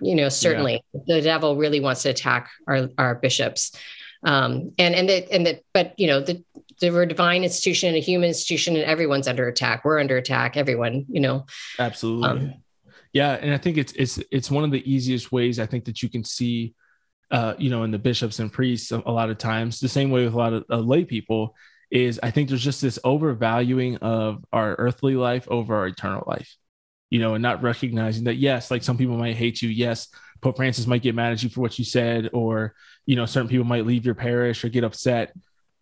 [0.00, 0.82] You know, certainly.
[1.06, 3.72] The devil really wants to attack our our bishops.
[4.24, 6.42] Um, and and that and that but you know the
[6.80, 9.84] we're a divine institution and a human institution and everyone's under attack.
[9.84, 11.44] We're under attack everyone you know.
[11.78, 12.28] Absolutely.
[12.28, 12.61] Um,
[13.12, 16.02] yeah and i think it's it's it's one of the easiest ways i think that
[16.02, 16.74] you can see
[17.30, 20.24] uh you know in the bishops and priests a, lot of times the same way
[20.24, 21.54] with a lot of uh, lay people
[21.90, 26.56] is i think there's just this overvaluing of our earthly life over our eternal life
[27.10, 30.08] you know and not recognizing that yes like some people might hate you yes
[30.40, 32.74] pope francis might get mad at you for what you said or
[33.06, 35.32] you know certain people might leave your parish or get upset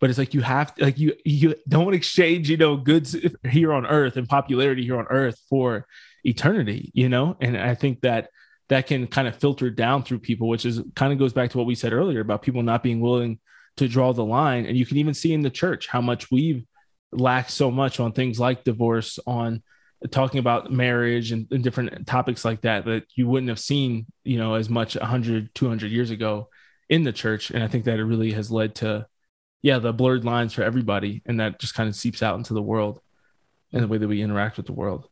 [0.01, 3.17] but it's like you have to like you you don't exchange you know goods
[3.49, 5.87] here on earth and popularity here on earth for
[6.25, 7.37] eternity you know?
[7.41, 8.31] And i think that
[8.69, 11.59] that can kind of filter down through people which is kind of goes back to
[11.59, 13.39] what we said earlier about people not being willing
[13.77, 14.67] to draw the line.
[14.67, 16.65] And you can even see in the church how much we've
[17.13, 19.63] lacked so much on things like divorce on
[20.11, 24.39] talking about marriage and, and different topics like that that you wouldn't have seen you
[24.39, 26.49] know as much 100 200 years ago
[26.89, 27.51] in the church.
[27.51, 29.07] And i think that it really has led to
[29.63, 31.23] yeah the blurred lines for everybody.
[31.27, 33.01] And that just kind of seeps out into the world
[33.73, 35.09] and the way that we interact with the world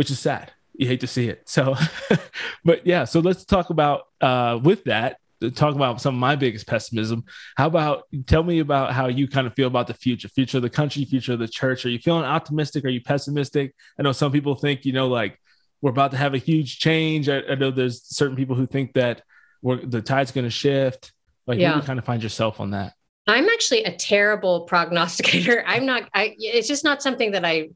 [0.00, 0.50] which is sad.
[0.72, 1.46] You hate to see it.
[1.46, 1.76] So
[2.64, 5.18] but yeah so let's talk about uh with that
[5.54, 7.22] talk about some of my biggest pessimism.
[7.58, 10.62] How about tell me about how you kind of feel about the future future of
[10.62, 11.84] the country future of the church.
[11.84, 12.86] Are you feeling optimistic?
[12.86, 13.74] Are you pessimistic?
[13.98, 15.38] I know some people think you know like
[15.82, 17.28] we're about to have a huge change.
[17.28, 19.20] I, I know there's certain people who think that
[19.60, 21.12] we're, the tide's going to shift.
[21.46, 21.76] Like where do Yeah.
[21.76, 22.94] you kind of find yourself on that?
[23.26, 25.62] I'm actually a terrible prognosticator.
[25.66, 27.68] I'm not i it's just not something that i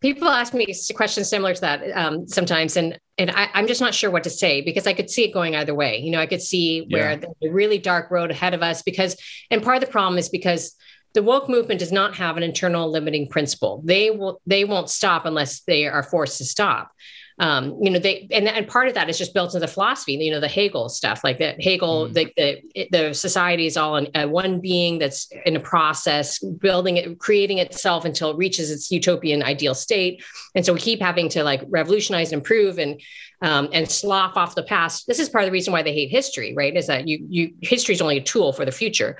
[0.00, 3.94] people ask me questions similar to that um, sometimes and and I, i'm just not
[3.94, 5.98] sure what to say because i could see it going either way.
[5.98, 7.16] You know i could see where Yeah.
[7.16, 9.16] there's a really dark road ahead of us because
[9.50, 10.74] and part of the problem is because
[11.14, 13.80] the woke movement does not have an internal limiting principle.
[13.84, 16.92] They will they won't stop unless they are forced to stop
[17.40, 20.14] um, you know they and, and part of that is just built into the philosophy
[20.14, 22.12] you know the hegel stuff like that hegel Mm.
[22.14, 26.96] the, the the society is all in uh, one being that's in a process building
[26.96, 30.22] it creating itself until it reaches its utopian ideal state
[30.54, 33.00] and so we keep having to like revolutionize and improve and
[33.42, 36.10] um, and slough off the past this is part of the reason why they hate
[36.10, 39.16] history right is that you you history is only a tool for the future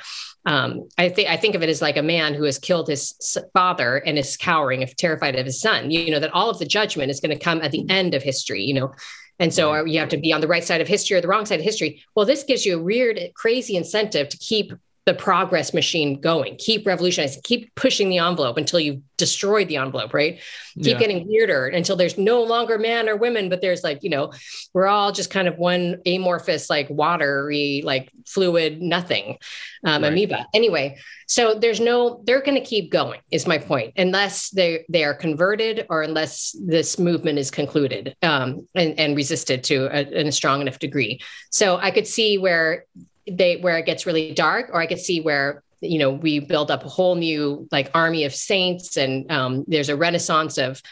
[0.49, 3.15] um, I think I think of it as like a man who has killed his
[3.53, 5.91] father and is cowering, if terrified of his son.
[5.91, 8.23] You, know that all of the judgment is going to come at the end of
[8.23, 8.63] history.
[8.63, 8.95] You know,
[9.39, 11.45] and so you have to be on the right side of history or the wrong
[11.45, 12.03] side of history.
[12.15, 14.73] Well, this gives you a weird, crazy incentive to keep
[15.09, 20.13] the progress machine going, keep revolutionizing, keep pushing the envelope until you've destroyed the envelope,
[20.13, 20.39] right?
[20.77, 20.99] keep Yeah.
[20.99, 24.33] getting weirder until there's no longer man or women, but there's like, you know,
[24.75, 29.39] we're all just kind of one amorphous, like watery, like fluid, nothing,
[29.85, 30.13] um, Right.
[30.13, 30.47] amoeba.
[30.53, 35.05] Anyway, so there's no, they're going to keep going, is my point, unless they they
[35.05, 40.27] are converted or unless this movement is concluded um, and, and resisted to a, in
[40.29, 41.19] a strong enough degree.
[41.51, 42.85] So I could see where
[43.31, 46.71] they where it gets really dark, or I could see where you know we build
[46.71, 50.83] up a whole new like army of saints, and um, there's a renaissance of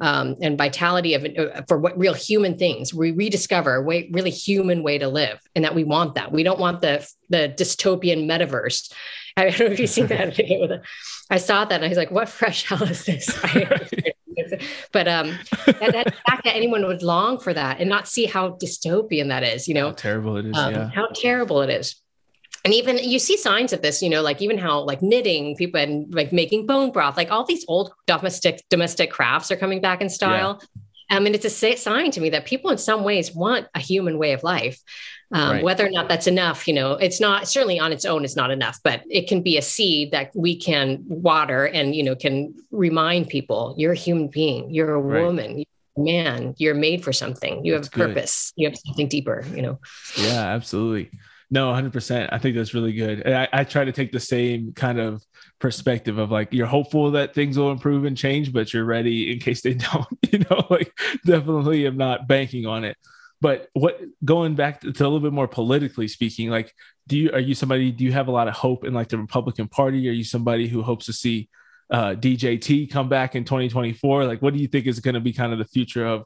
[0.00, 2.92] um, and vitality of uh, for what real human things.
[2.92, 6.32] We rediscover a way, really human way to live, and that we want that.
[6.32, 8.92] We don't want the the dystopian metaverse.
[9.36, 10.60] I don't know if you've seen that video.
[10.60, 10.82] With it.
[11.30, 13.26] I saw that and I was like, "What fresh hell is this?"
[14.92, 18.50] but um, that, that fact that anyone would long for that and not see how
[18.50, 20.56] dystopian that is, you know, how terrible it is.
[20.56, 20.90] Um, yeah.
[20.90, 21.96] How terrible it is
[22.66, 25.80] and even you see signs of this you know like even how like knitting people
[25.80, 30.02] and like making bone broth like all these old domestic domestic crafts are coming back
[30.02, 30.60] in style
[31.08, 31.16] yeah.
[31.16, 34.18] i mean it's a sign to me that people in some ways want a human
[34.18, 34.80] way of life
[35.32, 35.64] um, right.
[35.64, 38.50] whether or not that's enough you know it's not certainly on its own it's not
[38.50, 42.54] enough but it can be a seed that we can water and you know can
[42.70, 45.22] remind people you're a human being you're a right.
[45.22, 45.64] woman
[45.96, 48.62] man you're made for something you that's have a purpose good.
[48.62, 49.78] you have something deeper you know
[50.16, 51.10] yeah absolutely
[51.50, 52.28] no, 100%.
[52.32, 53.20] I think that's really good.
[53.20, 55.22] And I, I, try to take the same kind of
[55.60, 59.38] perspective of like, you're hopeful that things will improve and change, but you're ready in
[59.38, 60.92] case they don't, you know, like
[61.24, 62.96] definitely am not banking on it.
[63.40, 66.72] But what going back to, to, a little bit more politically speaking, like,
[67.06, 69.18] do you, are you somebody, do you have a lot of hope in like the
[69.18, 70.08] Republican Party?
[70.08, 71.48] Are you somebody who hopes to see
[71.90, 74.24] uh, DJT come back in 2024?
[74.24, 76.24] Like, what do you think is going to be kind of the future of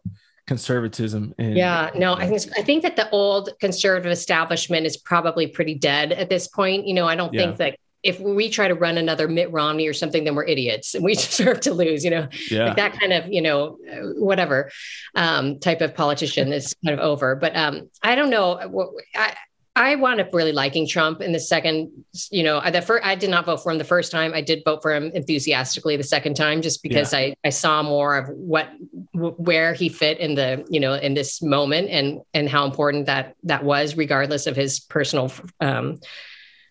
[0.50, 1.32] conservatism.
[1.38, 5.76] And, yeah, no, I think I think that the old conservative establishment is probably pretty
[5.76, 6.88] dead at this point.
[6.88, 7.40] You know, I don't yeah.
[7.42, 10.94] think that if we try to run another Mitt Romney or something, then we're idiots
[10.94, 12.66] and we deserve to lose, you know, yeah.
[12.66, 13.78] like that kind of, you know,
[14.16, 14.70] whatever
[15.14, 17.36] um, type of politician is kind of over.
[17.36, 18.88] But um, I don't know.
[19.14, 19.34] I,
[19.76, 21.90] I wound up really liking Trump in the second,
[22.30, 24.34] you know, the first, I did not vote for him the first time.
[24.34, 27.20] I did vote for him enthusiastically the second time, just because yeah.
[27.20, 28.68] I, I saw more of what,
[29.12, 33.36] where he fit in the, you know, in this moment and, and how important that,
[33.44, 36.00] that was regardless of his personal um,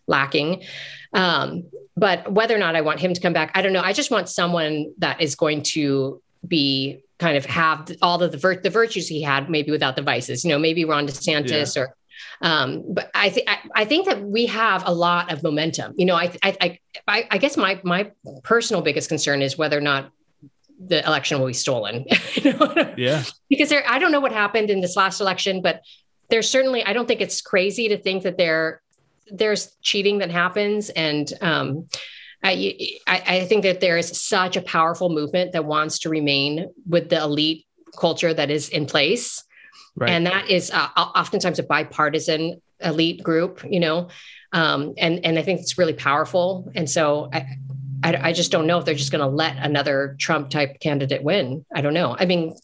[0.06, 0.64] lacking.
[1.14, 1.64] Um,
[1.98, 3.82] but whether or not I want him to come back, I don't know.
[3.82, 8.38] I just want someone that is going to be kind of have all of the,
[8.38, 11.84] vir- the virtues he had, maybe without the vices, you know, maybe Ron DeSantis yeah.
[11.84, 11.96] or
[12.42, 15.94] um, but I think I think that we have a lot of momentum.
[15.98, 18.12] You know, I I I, I guess my my
[18.44, 20.12] personal biggest concern is whether or not
[20.80, 22.06] the election will be stolen.
[22.98, 23.24] Yeah.
[23.50, 25.82] Because there, I don't know what happened in this last election, but
[26.30, 28.82] there's certainly I don't think it's crazy to think that there
[29.32, 31.88] there's cheating that happens and um,
[32.42, 37.10] I, I think that there is such a powerful movement that wants to remain with
[37.10, 37.66] the elite
[37.98, 39.44] culture that is in place
[40.00, 40.12] Right.
[40.12, 44.08] And that is uh, oftentimes a bipartisan elite group, you know,
[44.54, 46.72] um, and and I think it's really powerful.
[46.74, 47.46] And so I,
[48.02, 51.22] I, I just don't know if they're just going to let another Trump type candidate
[51.22, 51.66] win.
[51.76, 52.16] I don't know.
[52.18, 52.56] I mean,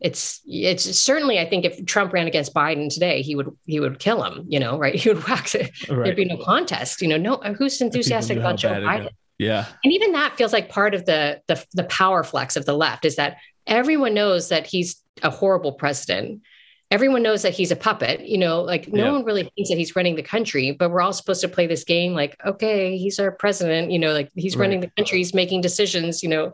[0.00, 3.98] it's it's certainly I think if Trump ran against Biden today, he would he would
[3.98, 4.46] kill him.
[4.48, 4.94] You know, right?
[4.98, 5.70] He would wax it.
[5.88, 6.04] Right.
[6.04, 7.02] There'd be no contest.
[7.02, 9.10] You know, no who's enthusiastic about Joe Biden.
[9.38, 9.66] Yeah.
[9.84, 13.04] And even that feels like part of the, the the power flex of the left
[13.04, 16.42] is that everyone knows that he's a horrible president
[16.90, 19.12] everyone knows that he's a puppet you know like no yeah.
[19.12, 21.84] one really thinks that he's running the country but we're all supposed to play this
[21.84, 24.62] game like okay he's our president you know like he's right.
[24.62, 26.52] running the country he's making decisions you know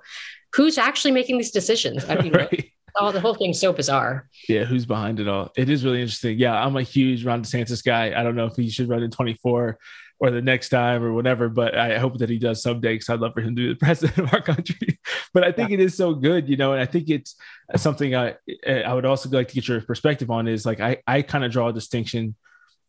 [0.55, 2.71] who's actually making these decisions I mean, right.
[3.01, 6.39] All the whole thing's so bizarre yeah who's behind it all it is really interesting
[6.39, 9.11] yeah i'm a huge ron desantis guy i don't know if he should run in
[9.11, 9.79] 24
[10.21, 11.49] or the next time or whatever.
[11.49, 13.75] But I hope that he does someday because I'd love for him to be the
[13.87, 14.99] president of our country.
[15.33, 15.75] but I think yeah.
[15.75, 17.37] it is so good, you know, and I think it's
[17.77, 18.37] something I
[18.67, 21.53] I would also like to get your perspective on is like I I kind of
[21.53, 22.37] draw a distinction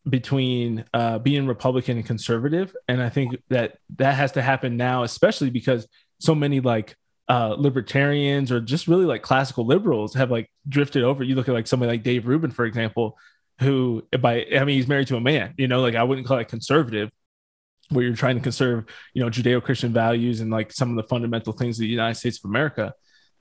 [0.07, 5.01] between uh, being Republican and conservative, and I think that that has to happen now,
[5.01, 5.87] especially because
[6.19, 6.95] so many like
[7.27, 11.23] uh, libertarians or just really like classical liberals have like drifted over.
[11.23, 13.17] You look at like somebody like Dave Rubin, for example,
[13.59, 16.37] who by I mean he's married to a man, you know, like I wouldn't call
[16.37, 17.09] it conservative,
[17.89, 21.53] where you're trying to conserve, you know, Judeo-Christian values and like some of the fundamental
[21.53, 22.93] things of the United States of America.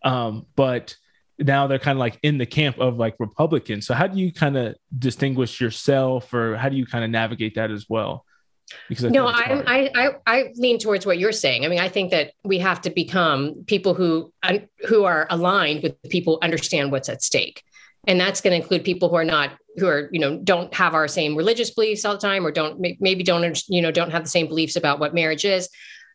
[0.02, 0.96] Um, but
[1.38, 3.86] now they're kind of like in the camp of like Republicans.
[3.86, 7.56] So how do you kind of distinguish yourself or how do you kind of navigate
[7.56, 8.24] that as well?
[8.88, 11.64] Because I no, I, I I lean towards what you're saying.
[11.64, 14.32] I mean, I think that we have to become people who
[14.88, 17.62] who are aligned with people understand what's at stake
[18.06, 20.94] and that's going to include people who are not who are you know don't have
[20.94, 24.24] our same religious beliefs all the time or don't maybe don't you know don't have
[24.24, 25.68] the same beliefs about what marriage is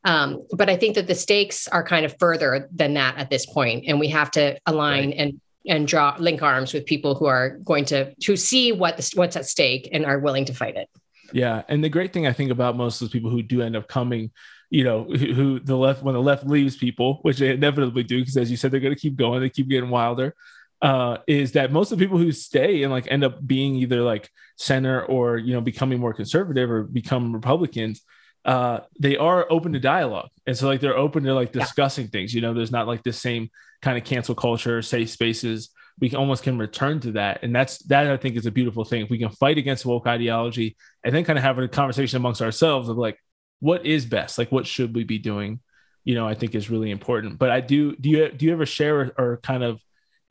[0.06, 3.46] um, but i think that the stakes are kind of further than that at this
[3.46, 5.18] point and we have to align right.
[5.18, 9.12] and and draw link arms with people who are going to to see what the,
[9.16, 10.90] what's at stake and are willing to fight it
[11.34, 13.76] yeah and the great thing i think about most of those people who do end
[13.76, 14.32] up coming
[14.70, 18.20] you know who, who the left when the left leaves people which they inevitably do
[18.20, 20.36] because as you said they're going to keep going they keep getting wilder
[20.82, 24.02] uh, is that most of the people who stay and like end up being either
[24.02, 28.02] like center or you know becoming more conservative or become Republicans,
[28.46, 32.12] uh, they are open to dialogue, and so like they're open to like discussing yeah.
[32.12, 32.34] things.
[32.34, 33.50] You know, there's not like the same
[33.82, 35.70] kind of cancel culture, safe spaces.
[36.00, 38.08] We almost can return to that, and that's that.
[38.08, 39.02] I think is a beautiful thing.
[39.02, 42.42] If we can fight against woke ideology and then kind of have a conversation amongst
[42.42, 43.18] ourselves of like,
[43.60, 44.38] what is best?
[44.38, 45.60] Like, what should we be doing?
[46.06, 47.38] You know, I think is really important.
[47.38, 47.96] But I do.
[47.96, 49.82] Do you do you ever share or, or kind of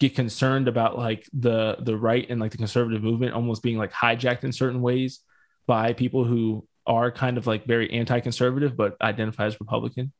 [0.01, 3.93] get concerned about like the the right and like the conservative movement almost being like
[3.93, 5.21] hijacked in certain ways
[5.66, 10.12] by people who are kind of like very anti-conservative but identify as Republican?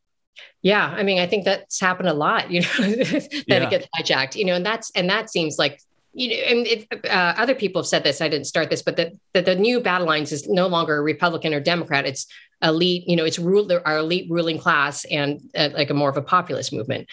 [0.63, 2.51] Yeah, I mean, I think that's happened a lot.
[2.51, 3.63] You know, that yeah.
[3.65, 4.35] it gets hijacked.
[4.35, 5.81] You know, and that's and that seems like
[6.15, 8.21] you know, and it, uh, other people have said this.
[8.21, 11.03] I didn't start this, but that the, the new battle lines is no longer a
[11.03, 12.07] Republican or Democrat.
[12.07, 12.27] It's
[12.63, 13.05] elite.
[13.07, 16.23] You know, it's rule our elite ruling class and uh, like a more of a
[16.23, 17.09] populist movement.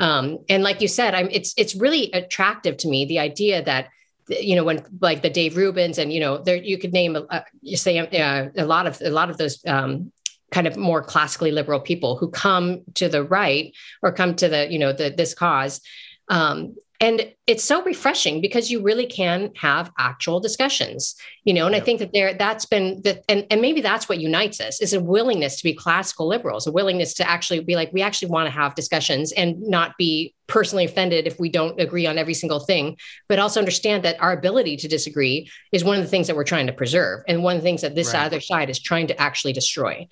[0.00, 3.88] Um, and like you said, I'm, it's it's really attractive to me the idea that
[4.28, 7.44] you know when like the Dave Rubins and you know there you could name a,
[7.60, 10.12] you say uh, a lot of a lot of those um,
[10.54, 14.70] kind of more classically liberal people who come to the right or come to the
[14.70, 15.80] you know the this cause.
[16.28, 21.74] Um, and it's so refreshing because you really can have actual discussions you know and
[21.74, 24.92] i think that there that's been that and, and maybe that's what unites us is
[24.92, 28.46] a willingness to be classical liberals a willingness to actually be like we actually want
[28.46, 32.60] to have discussions and not be personally offended if we don't agree on every single
[32.60, 32.96] thing,
[33.28, 36.44] but also understand that our ability to disagree is one of the things that we're
[36.44, 37.22] trying to preserve.
[37.26, 38.24] And one of the things that this right.
[38.24, 40.06] other side is trying to actually destroy.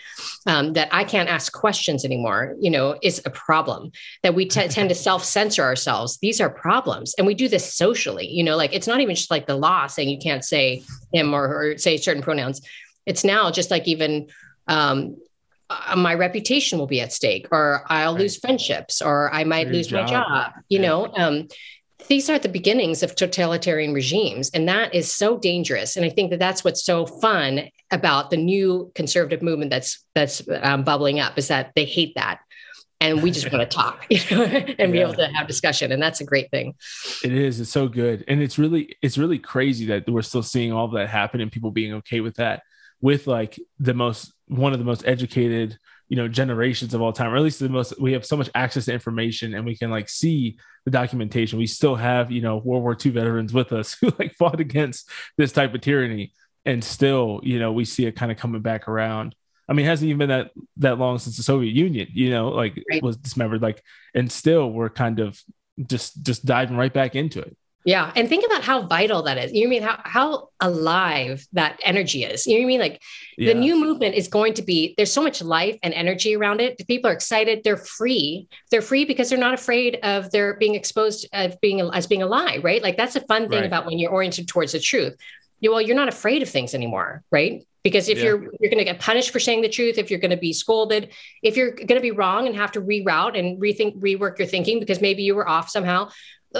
[0.46, 3.92] Um, that I can't ask questions anymore, you know, is a problem.
[4.22, 6.18] That we t- tend to self censor ourselves.
[6.18, 7.14] These are problems.
[7.18, 9.86] And we do this socially, you know, like it's not even just like the law
[9.86, 12.62] saying you can't say him or, or say certain pronouns.
[13.04, 14.28] It's now just like even
[14.68, 15.16] um,
[15.88, 18.22] uh, my reputation will be at stake or i'll right.
[18.22, 20.04] lose friendships or i might Your lose job.
[20.04, 20.86] my job you yeah.
[20.86, 21.48] know um,
[22.08, 26.30] these are the beginnings of totalitarian regimes and that is so dangerous and i think
[26.30, 31.38] that that's what's so fun about the new conservative movement that's that's um, bubbling up
[31.38, 32.40] is that they hate that
[33.00, 34.86] and we just want to talk you know and yeah.
[34.86, 36.74] be able to have discussion and that's a great thing
[37.24, 40.72] it is it's so good and it's really it's really crazy that we're still seeing
[40.72, 42.62] all that happen and people being okay with that
[43.02, 45.78] with like the most one of the most educated
[46.08, 48.48] you know generations of all time or at least the most we have so much
[48.54, 51.58] access to information and we can like see the documentation.
[51.58, 55.10] We still have you know world war ii veterans with us who like fought against
[55.36, 56.32] this type of tyranny.
[56.64, 59.34] And still you know we see it kind of coming back around.
[59.68, 62.48] I mean it hasn't even been that that long since the soviet union you know
[62.48, 63.02] like right.
[63.02, 63.82] was dismembered like
[64.14, 65.40] and still we're kind of
[65.86, 68.12] just just diving right back into it yeah.
[68.14, 69.52] And think about how vital that is.
[69.52, 72.46] You know I mean how, how alive that energy is.
[72.46, 72.80] You know what I mean?
[72.80, 73.02] Like
[73.36, 73.52] yeah.
[73.52, 76.86] the new movement is going to be, there's so much life and energy around it.
[76.86, 77.62] People are excited.
[77.64, 78.46] They're free.
[78.70, 82.26] They're free because they're not afraid of their being exposed of being as being a
[82.26, 82.82] lie, right?
[82.82, 83.66] Like that's a fun thing right.
[83.66, 85.16] about when you're oriented towards the truth.
[85.60, 87.66] You, well, you're not afraid of things anymore, right?
[87.82, 88.24] Because if yeah.
[88.24, 90.52] you're you're going to get punished for saying the truth, if you're going to be
[90.52, 91.12] scolded,
[91.42, 94.78] if you're going to be wrong and have to reroute and rethink, rework your thinking
[94.78, 96.08] because maybe you were off somehow,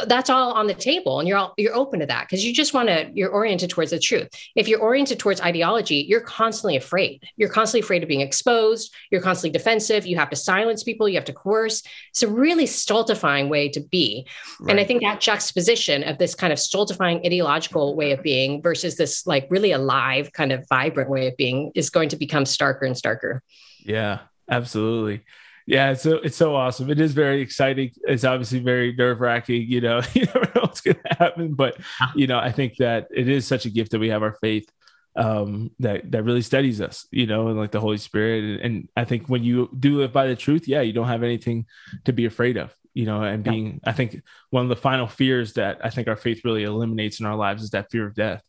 [0.07, 2.75] that's all on the table and you're all you're open to that because you just
[2.75, 4.29] want to you're oriented towards the truth.
[4.57, 7.23] If you're oriented towards ideology you're constantly afraid.
[7.37, 8.95] You're constantly afraid of being exposed.
[9.11, 10.07] You're constantly defensive.
[10.07, 11.09] You have to silence people.
[11.09, 11.83] You have to coerce.
[12.11, 14.27] It's a really stultifying way to be.
[14.61, 14.71] Right.
[14.71, 18.97] and i think that juxtaposition of this kind of stultifying ideological way of being versus
[18.97, 22.87] this like really alive kind of vibrant way of being is going to become starker
[22.87, 23.41] and starker.
[23.85, 25.25] Yeah absolutely
[25.67, 26.91] yeah, it's so it's so awesome.
[26.91, 27.93] It is very exciting.
[28.03, 29.63] It's obviously very nerve wracking.
[29.69, 31.77] You know, you never know what's going to happen, but
[32.15, 34.71] you know, I think that it is such a gift that we have our faith
[35.17, 37.07] um, that that really steadies us.
[37.11, 38.45] You know, and like the Holy Spirit.
[38.45, 41.23] And, and, I think when you do live by the truth, yeah, you don't have
[41.23, 41.67] anything
[42.05, 42.75] to be afraid of.
[42.95, 46.17] You know, and being, I think one of the final fears that I think our
[46.17, 48.43] faith really eliminates in our lives is that fear of death.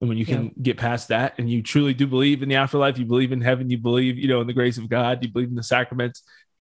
[0.00, 0.50] And when you can yeah.
[0.62, 3.68] get past that and you truly do believe in the afterlife, you believe in heaven,
[3.68, 6.22] you believe, you know, in the grace of God, you believe in the sacraments,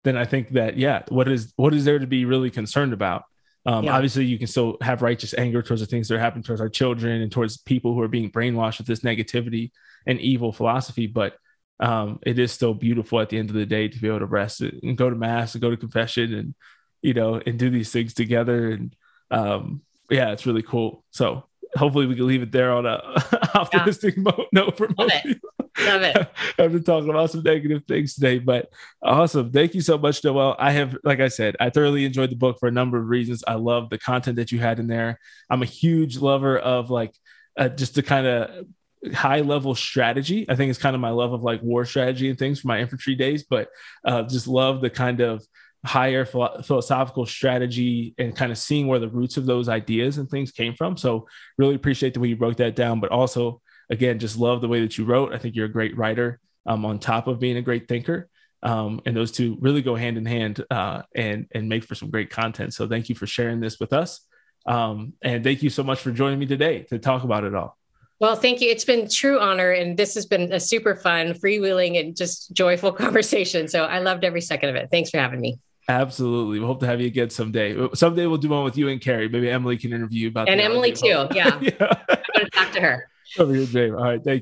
[0.04, 3.24] then I think that yeah, what is what is there to be really concerned about?
[3.66, 3.94] Um, yeah.
[3.94, 6.70] Obviously, you can still have righteous anger towards the things that are happening towards our
[6.70, 9.72] children and towards people who are being brainwashed with this negativity
[10.08, 11.08] and evil philosophy.
[11.08, 11.36] But
[11.80, 14.26] um, it is still beautiful at the end of the day to be able to
[14.26, 16.56] rest and go to mass and go to confession and
[17.02, 18.72] you know and do these things together.
[18.72, 18.96] And
[19.32, 21.04] um, yeah, it's really cool.
[21.12, 21.46] So
[21.76, 23.02] hopefully we can leave it there on a
[23.56, 24.32] optimistic yeah.
[24.52, 25.50] note for most people.
[25.86, 26.18] Love it.
[26.58, 28.70] I've been talking about some negative things today, but
[29.02, 29.52] awesome.
[29.52, 30.56] Thank you so much, Noelle.
[30.60, 33.44] I have, like I said, I thoroughly enjoyed the book for a number of reasons.
[33.48, 35.20] I love the content that you had in there.
[35.50, 37.14] I'm a huge lover of like
[37.58, 38.66] uh, just the kind of
[39.14, 40.46] high level strategy.
[40.50, 42.80] I think it's kind of my love of like war strategy and things from my
[42.80, 43.70] infantry days, but
[44.04, 45.46] uh, just love the kind of
[45.86, 50.52] higher philosophical strategy and kind of seeing where the roots of those ideas and things
[50.52, 50.98] came from.
[50.98, 51.28] So
[51.58, 54.82] really appreciate the way you broke that down, but also again, just love the way
[54.82, 55.34] that you wrote.
[55.34, 58.30] I think you're a great writer um, on top of being a great thinker.
[58.62, 62.10] Um, and those two really go hand in hand uh, and and make for some
[62.10, 62.74] great content.
[62.74, 64.20] So thank you for sharing this with us,
[64.66, 67.78] um, and thank you so much for joining me today to talk about it all.
[68.20, 68.70] Well, thank you.
[68.70, 72.92] It's been true honor, and this has been a super fun, freewheeling, and just joyful
[73.06, 73.70] conversation.
[73.70, 74.90] So I loved every second of it.
[74.92, 75.58] Thanks for having me.
[75.88, 76.60] Absolutely.
[76.60, 77.76] We hope to have you again someday.
[77.96, 79.28] Someday we'll do one with you and Carrie.
[79.28, 81.28] Maybe Emily can interview you about and Emily too.
[81.34, 81.60] Yeah.
[81.62, 81.72] yeah.
[81.80, 83.10] I'm going to talk to her.
[83.38, 83.94] Over here, James.
[83.94, 84.24] All right.
[84.24, 84.38] Thank